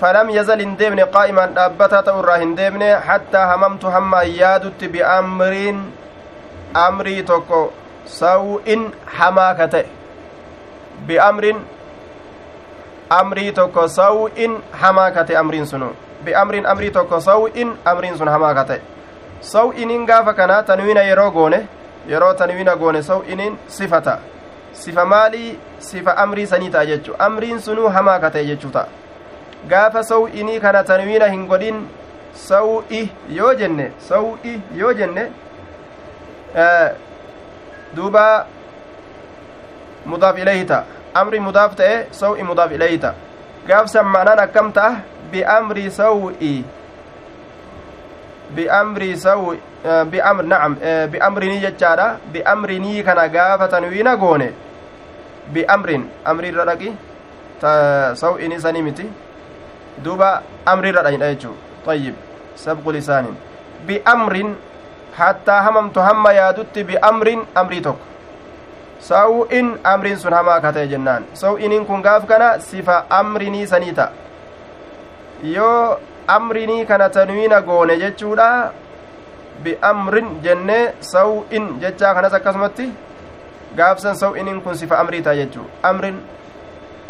فلم 0.00 0.30
يزل 0.30 0.60
هندبن 0.62 1.00
قائما 1.00 1.46
دابتا 1.46 2.00
تورا 2.00 2.36
هندبن 2.36 2.82
حتى 2.96 3.38
هممت 3.38 3.84
هم 3.84 4.14
يادت 4.14 4.84
بأمر 4.84 5.54
أمري 6.76 7.22
توكو. 7.22 7.62
سوء 8.06 8.68
حماكته 9.06 9.84
بأمر 11.06 11.44
أمري 13.20 13.50
توكو. 13.50 13.86
سوء 13.86 14.38
حماكته 14.80 15.40
أمرين 15.40 15.64
سنو. 15.64 15.90
بأمر 16.24 16.54
أمري 16.72 16.90
توكو. 16.90 17.18
سوء 17.18 17.56
أمرين 17.86 18.16
سن 18.16 18.30
حماكته 18.30 18.78
سوء 19.40 19.82
إن 19.82 20.10
غافا 20.10 20.32
كنا 20.32 20.60
تنوين 20.60 20.98
tanwiina 22.38 22.76
goone 22.76 23.02
saw'iniin 23.02 23.58
sifata 23.66 24.18
sifa 24.72 25.04
maalii 25.04 25.58
sifa 25.78 26.16
amrii 26.16 26.46
sanii 26.46 26.70
ta'a 26.70 26.86
jechu 26.86 27.14
amriin 27.18 27.60
sunuu 27.60 27.88
hamaa 27.88 28.18
ka 28.18 28.30
ta'e 28.30 28.44
jechuu 28.44 28.70
ta'a 28.70 28.86
gaafa 29.66 30.02
saw'inii 30.02 30.60
kana 30.60 30.84
tanwiina 30.84 31.28
hin 31.30 31.46
godhin 31.46 31.86
saw'i 32.34 33.10
yoo 33.28 33.54
jenne 33.54 33.90
saw'i 33.98 34.60
yoo 34.76 34.92
jenne 34.92 35.24
duuba 37.96 38.46
mudaaf 40.06 40.38
ilayhi 40.38 40.64
ta'a 40.64 40.84
amri 41.14 41.40
mudaaf 41.40 41.74
ta'e 41.76 42.06
saw'i 42.10 42.42
mudaaf 42.42 42.72
ilayhi 42.72 42.98
ta'a 42.98 43.14
gaafsan 43.66 44.06
ma'anaan 44.06 44.44
akkam 44.46 44.72
ta'a 44.72 45.02
bi'amri 45.32 45.90
saw'i 45.90 46.64
bi'amri 48.56 49.10
saw'i 49.16 49.58
bi'amr 50.12 50.44
na'am 50.44 50.72
bi'amrinii 51.12 51.60
jechaadha 51.66 52.16
bi'amrinii 52.32 53.02
kana 53.04 53.28
gaafa 53.28 53.68
tanwiina 53.68 54.16
goone 54.16 54.48
bi'amrin 55.52 56.08
amriirra 56.24 56.64
dhaqi 56.70 56.92
saw'ini 58.14 58.60
sanii 58.60 58.82
miti 58.82 59.06
duuba 60.04 60.42
amriirra 60.66 61.02
dhaqidha 61.06 61.32
jechuu 61.34 61.56
طيب 61.88 62.14
سبق 62.56 62.84
لسان 62.84 63.26
بأمر 63.88 64.34
حتى 65.18 65.54
هممت 65.64 65.96
هم 65.98 66.24
يادت 66.40 66.76
بأمر 66.78 67.28
أمري 67.56 67.80
توك 67.80 67.98
سوء 69.00 69.52
أمر 69.86 70.06
سن 70.20 70.34
هما 70.34 70.58
كتي 70.64 70.86
جنان 70.92 71.22
سوء 71.34 71.64
إن 71.64 71.84
كن 71.88 72.00
غاف 72.04 72.22
كان 72.28 72.60
صفة 72.60 72.96
أمرني 73.20 73.66
سنيتا 73.72 74.06
يو 75.54 75.96
أمرني 76.36 76.84
كان 76.84 77.02
تنوين 77.10 77.54
غون 77.64 77.90
جتشودا 77.98 78.50
bi'amrin 79.58 80.38
jennee 80.38 80.94
saw'in 81.02 81.64
jechaa 81.82 82.14
kanas 82.14 82.34
akkasumatti 82.38 82.86
gaafsan 83.78 84.14
saw'iniin 84.14 84.62
kun 84.62 84.78
sifa 84.78 84.98
amrii 85.02 85.22
ta'a 85.26 85.34
jechuu 85.34 85.66
amrin 85.82 86.20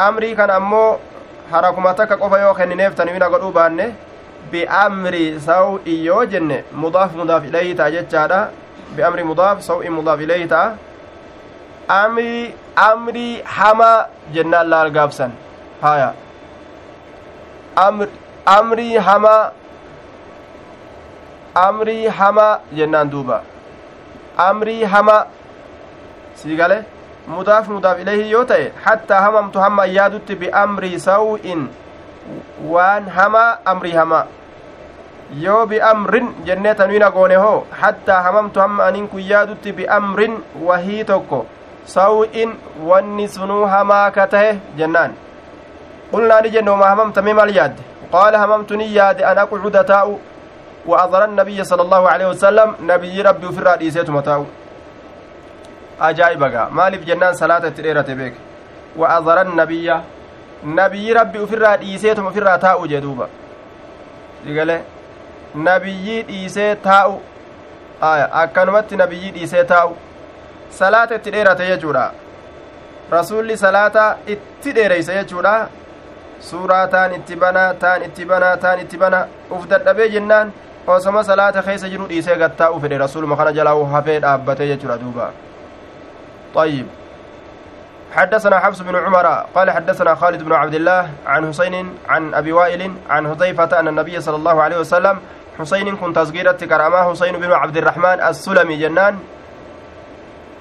amrii 0.07 0.33
kana 0.39 0.57
ammoo 0.57 0.97
harakuma 1.51 1.93
takka 1.93 2.17
qofa 2.17 2.39
yoo 2.43 2.53
kennineef 2.59 2.95
tanwiina 2.95 3.29
godhuu 3.33 3.51
baanne 3.57 3.85
bi'amri 4.51 5.23
saw'i 5.47 5.95
yoo 6.05 6.23
jenne 6.33 6.57
mudaaf 6.83 7.15
mudaaf 7.21 7.45
ilayhi 7.49 7.75
ta'a 7.79 7.91
jechaadha 7.95 8.39
bi'amri 8.95 9.23
mudaaf 9.31 9.61
saw'in 9.69 9.93
mudaaf 9.99 10.19
ilayhi 10.25 10.47
ta'a 10.53 10.67
amrii 11.99 12.53
amrii 12.87 13.41
hamaa 13.57 14.07
jennaan 14.33 14.67
laal 14.73 14.91
gaafsan 14.97 15.31
haya 15.81 16.09
amrii 18.57 18.97
hamaa 19.09 19.41
amrii 21.65 22.07
hamaa 22.19 22.53
jennaan 22.79 23.09
duuba 23.15 23.41
amrii 24.47 24.83
hamaa 24.93 25.21
sii 26.41 26.55
gale 26.61 26.77
hamma 29.59 29.85
yaadutti 29.85 30.35
biamrii 30.35 30.99
saw'in 30.99 31.67
waan 32.73 33.09
hamaa 33.09 33.57
amrii 33.65 33.93
hamaa 33.93 34.25
yoo 35.41 35.65
biamrin 35.65 36.29
jennee 36.45 36.73
tanwiina 36.75 37.11
goone 37.11 37.35
hoo 37.35 37.65
hattaa 37.81 38.21
hamamtu 38.21 38.59
hamma 38.59 38.85
aniin 38.85 39.07
kun 39.07 39.21
yaadutti 39.31 39.71
biamrin 39.71 40.39
wahii 40.61 41.03
tokko 41.03 41.45
saw'in 41.85 42.55
wanni 42.85 43.27
sunuu 43.27 43.65
hamaa 43.65 44.11
ka 44.11 44.27
tahe 44.27 44.57
jennaan 44.77 45.13
qulnaa 46.11 46.41
ni 46.41 46.49
jenne 46.49 46.71
wama 46.71 46.89
hamamtame 46.93 47.33
maal 47.33 47.55
yaadde 47.55 47.83
qaala 48.11 48.37
hamamtu 48.39 48.77
ni 48.77 48.95
yaade 48.95 49.25
an 49.25 49.37
aqucuda 49.45 49.83
taa'u 49.83 50.19
وأضر 50.89 51.23
النبي 51.25 51.63
صلى 51.63 51.81
الله 51.81 52.09
عليه 52.09 52.27
وسلم 52.27 52.75
نبي 52.81 53.21
ربي 53.21 53.47
في 53.51 53.59
الرادي 53.59 53.91
سيتو 55.99 56.07
متاو 56.07 56.09
أجائب 56.09 56.71
مالف 56.71 57.05
جنان 57.05 57.33
صلاة 57.33 57.69
تريرة 57.69 58.01
بيك 58.01 58.33
وأضر 58.95 59.41
النبي 59.41 59.93
نبي 60.63 61.13
ربي 61.13 61.47
في 61.47 61.55
الرادي 61.55 61.97
سيتو 61.97 62.29
في 62.29 62.39
الراتاو 62.39 62.85
جدوبا 62.85 63.27
digalee 64.45 64.81
nabiyyi 65.55 66.23
dhiisee 66.27 66.75
taa'u 66.75 67.21
akkanumatti 68.41 68.97
nabiyyi 68.97 69.31
dhiisee 69.31 69.63
taa'u 69.63 69.97
salaata 70.69 71.15
itti 71.15 71.31
dheerate 71.31 71.67
jechuudha 71.67 72.11
rasulli 73.11 73.57
salaata 73.57 74.17
itti 74.27 74.75
dheereyse 74.75 75.13
jechuudha 75.13 75.67
suuraa 76.39 76.87
taan 76.87 77.13
itti 77.15 77.35
bana 77.35 77.73
taan 77.73 78.03
itti 78.03 78.25
bana 78.25 78.57
taan 78.57 78.79
itti 78.79 78.97
bana 78.97 79.27
uf 79.51 79.67
dadhabee 79.69 80.09
jennaan 80.09 80.53
osoma 80.87 81.23
salaata 81.23 81.63
keessa 81.63 81.89
jiru 81.89 82.07
dhiisee 82.07 82.37
gattaa'u 82.37 82.79
fedhe 82.79 82.97
rasuluma 82.97 83.37
kana 83.37 83.51
jalaa 83.59 83.85
hafee 83.95 84.19
dhaabbatee 84.19 84.67
jechuudha 84.67 84.97
duuba 84.97 85.31
طيب. 86.55 86.87
حدثنا 88.15 88.59
حفص 88.59 88.81
بن 88.81 88.95
عمر 88.95 89.27
قال 89.55 89.71
حدثنا 89.71 90.15
خالد 90.15 90.43
بن 90.43 90.53
عبد 90.53 90.73
الله 90.73 91.09
عن 91.27 91.47
حسين 91.47 91.97
عن 92.09 92.33
أبي 92.33 92.51
وائل 92.51 92.93
عن 93.09 93.27
حذيفة 93.27 93.79
أن 93.79 93.87
النبي 93.87 94.21
صلى 94.21 94.35
الله 94.35 94.61
عليه 94.63 94.79
وسلم 94.79 95.19
حسين 95.59 95.95
كنت 95.95 96.15
تصغيرة 96.15 96.51
كرامة 96.51 97.11
حسين 97.11 97.37
بن 97.37 97.51
عبد 97.51 97.77
الرحمن 97.77 98.21
السلمي 98.21 98.75
جنان. 98.75 99.19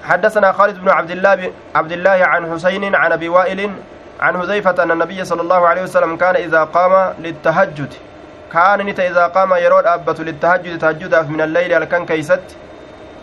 حدثنا 0.04 0.52
خالد 0.52 0.78
بن 0.78 0.88
عبد 0.88 1.10
الله 1.10 1.52
عبد 1.74 1.92
الله 1.92 2.18
عن 2.24 2.52
حسين 2.52 2.94
عن 2.94 3.12
أبي 3.12 3.28
وائل 3.28 3.70
عن 4.20 4.38
حذيفة 4.38 4.82
أن 4.82 4.90
النبي 4.90 5.24
صلى 5.24 5.42
الله 5.42 5.68
عليه 5.68 5.82
وسلم 5.82 6.16
كان 6.16 6.36
إذا 6.36 6.64
قام 6.64 7.14
للتهجد. 7.18 7.94
كان 8.52 8.88
إذا 8.88 9.26
قام 9.26 9.54
يرود 9.54 9.86
أبت 9.86 10.20
للتهجد 10.20 10.78
تهجد 10.78 11.30
من 11.30 11.40
الليل 11.40 11.72
الكن 11.72 12.06
كيست 12.06 12.40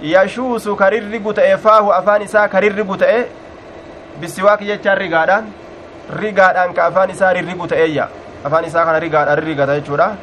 يشوس 0.01 0.69
كرر 0.69 1.31
تأي 1.31 1.57
فاه 1.57 1.99
أفان 1.99 2.21
إساء 2.21 2.47
كرر 2.47 2.95
تأي 2.95 3.25
بالسواك 4.21 4.61
يجار 4.61 4.97
رقادان 4.97 5.43
رقادان 6.13 6.73
كأفان 6.73 7.09
إساء 7.09 7.31
رر 7.37 7.65
تأي 7.67 8.05
أفان 8.45 8.63
إساء 8.65 8.85
كان 8.85 8.95
رقاد 8.95 9.27
رقاد 9.39 9.69
يجورا 9.69 10.15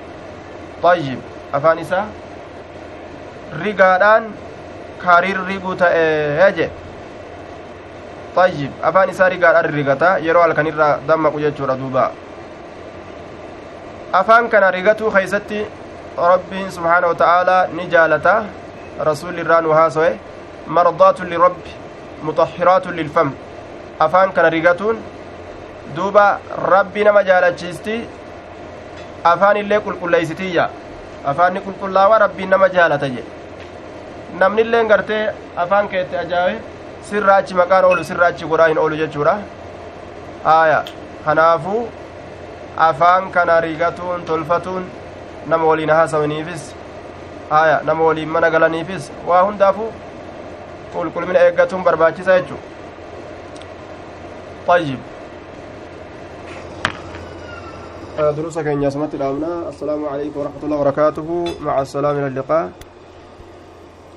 طيب 0.83 1.19
أفان 1.55 1.79
إساء 1.79 2.07
رقادان 3.65 4.23
كرر 5.03 5.75
تأي 5.79 6.03
يجي 6.49 6.69
طيب 8.37 8.71
أفان 8.83 9.09
إساء 9.09 9.29
رقاد 9.33 9.67
رقاتا 9.67 10.19
يرو 10.19 10.45
الكن 10.45 10.67
الرا 10.67 11.01
دمك 11.09 11.33
يجورا 11.37 11.75
دوبا 11.75 12.11
afaan 14.13 14.49
kana 14.53 14.71
rigatuu 14.71 15.11
keeysatti 15.11 15.59
rabbiin 16.17 16.67
subxaana 16.73 17.09
wa 17.09 17.15
ta'aalaa 17.21 17.67
ni 17.77 17.87
jaalata. 17.95 18.35
Rasuulli 19.09 19.41
irraa 19.45 19.61
nu 19.67 19.71
haaso'e 19.79 20.11
mardaatun 20.79 21.29
lirabbi 21.35 21.71
muxahhiraatun 22.29 22.97
lilfam 23.01 23.31
afaan 24.07 24.33
kana 24.37 24.51
rigatuun 24.57 24.97
duuba 25.97 26.27
rabbi 26.73 27.05
nama 27.09 27.23
jaalachiisti 27.29 27.97
afaan 29.33 29.57
illee 29.63 29.81
qulqulleeysitiyya 29.87 30.67
afaanni 31.33 31.61
qulqullaawaa 31.67 32.19
rabbiin 32.25 32.51
nama 32.55 32.69
jaalata 32.77 33.09
jedhe 33.17 33.31
namnilleen 34.43 34.89
gartee 34.93 35.25
afaan 35.65 35.89
keetti 35.95 36.17
ajaa'ibe 36.25 36.61
sirraachi 37.11 37.55
maqaan 37.61 37.85
oolu 37.89 38.05
sirraachi 38.11 38.45
godhaa 38.53 38.69
hin 38.73 38.79
oolu 38.85 38.97
jechuudha 39.03 39.35
aya 40.55 40.79
kanaafuu 41.25 41.83
afaan 42.89 43.31
kana 43.37 43.61
rigatuun 43.67 44.25
tolfatuun 44.31 44.85
nama 45.55 45.65
waliin 45.71 45.91
haasawaniifis 45.97 46.63
aya 47.61 47.81
nama 47.85 48.03
waliin 48.09 48.29
mana 48.35 48.51
galaniifis 48.55 49.05
waa 49.29 49.43
hundaafuu 49.49 49.91
qulqullina 50.95 51.41
eeggatuun 51.47 51.83
barbaachisa 51.89 52.41
jechuu 52.41 52.61
طيب 54.67 54.99
دروس 58.37 58.59
كان 58.59 58.83
يا 58.83 58.91
سمعت 58.95 59.15
الأمنا 59.15 59.69
السلام 59.69 60.01
عليكم 60.13 60.41
ورحمة 60.41 60.63
الله 60.65 60.77
وبركاته 60.77 61.29
مع 61.67 61.75
السلامة 61.83 62.19
إلى 62.19 62.27
اللقاء 62.27 62.71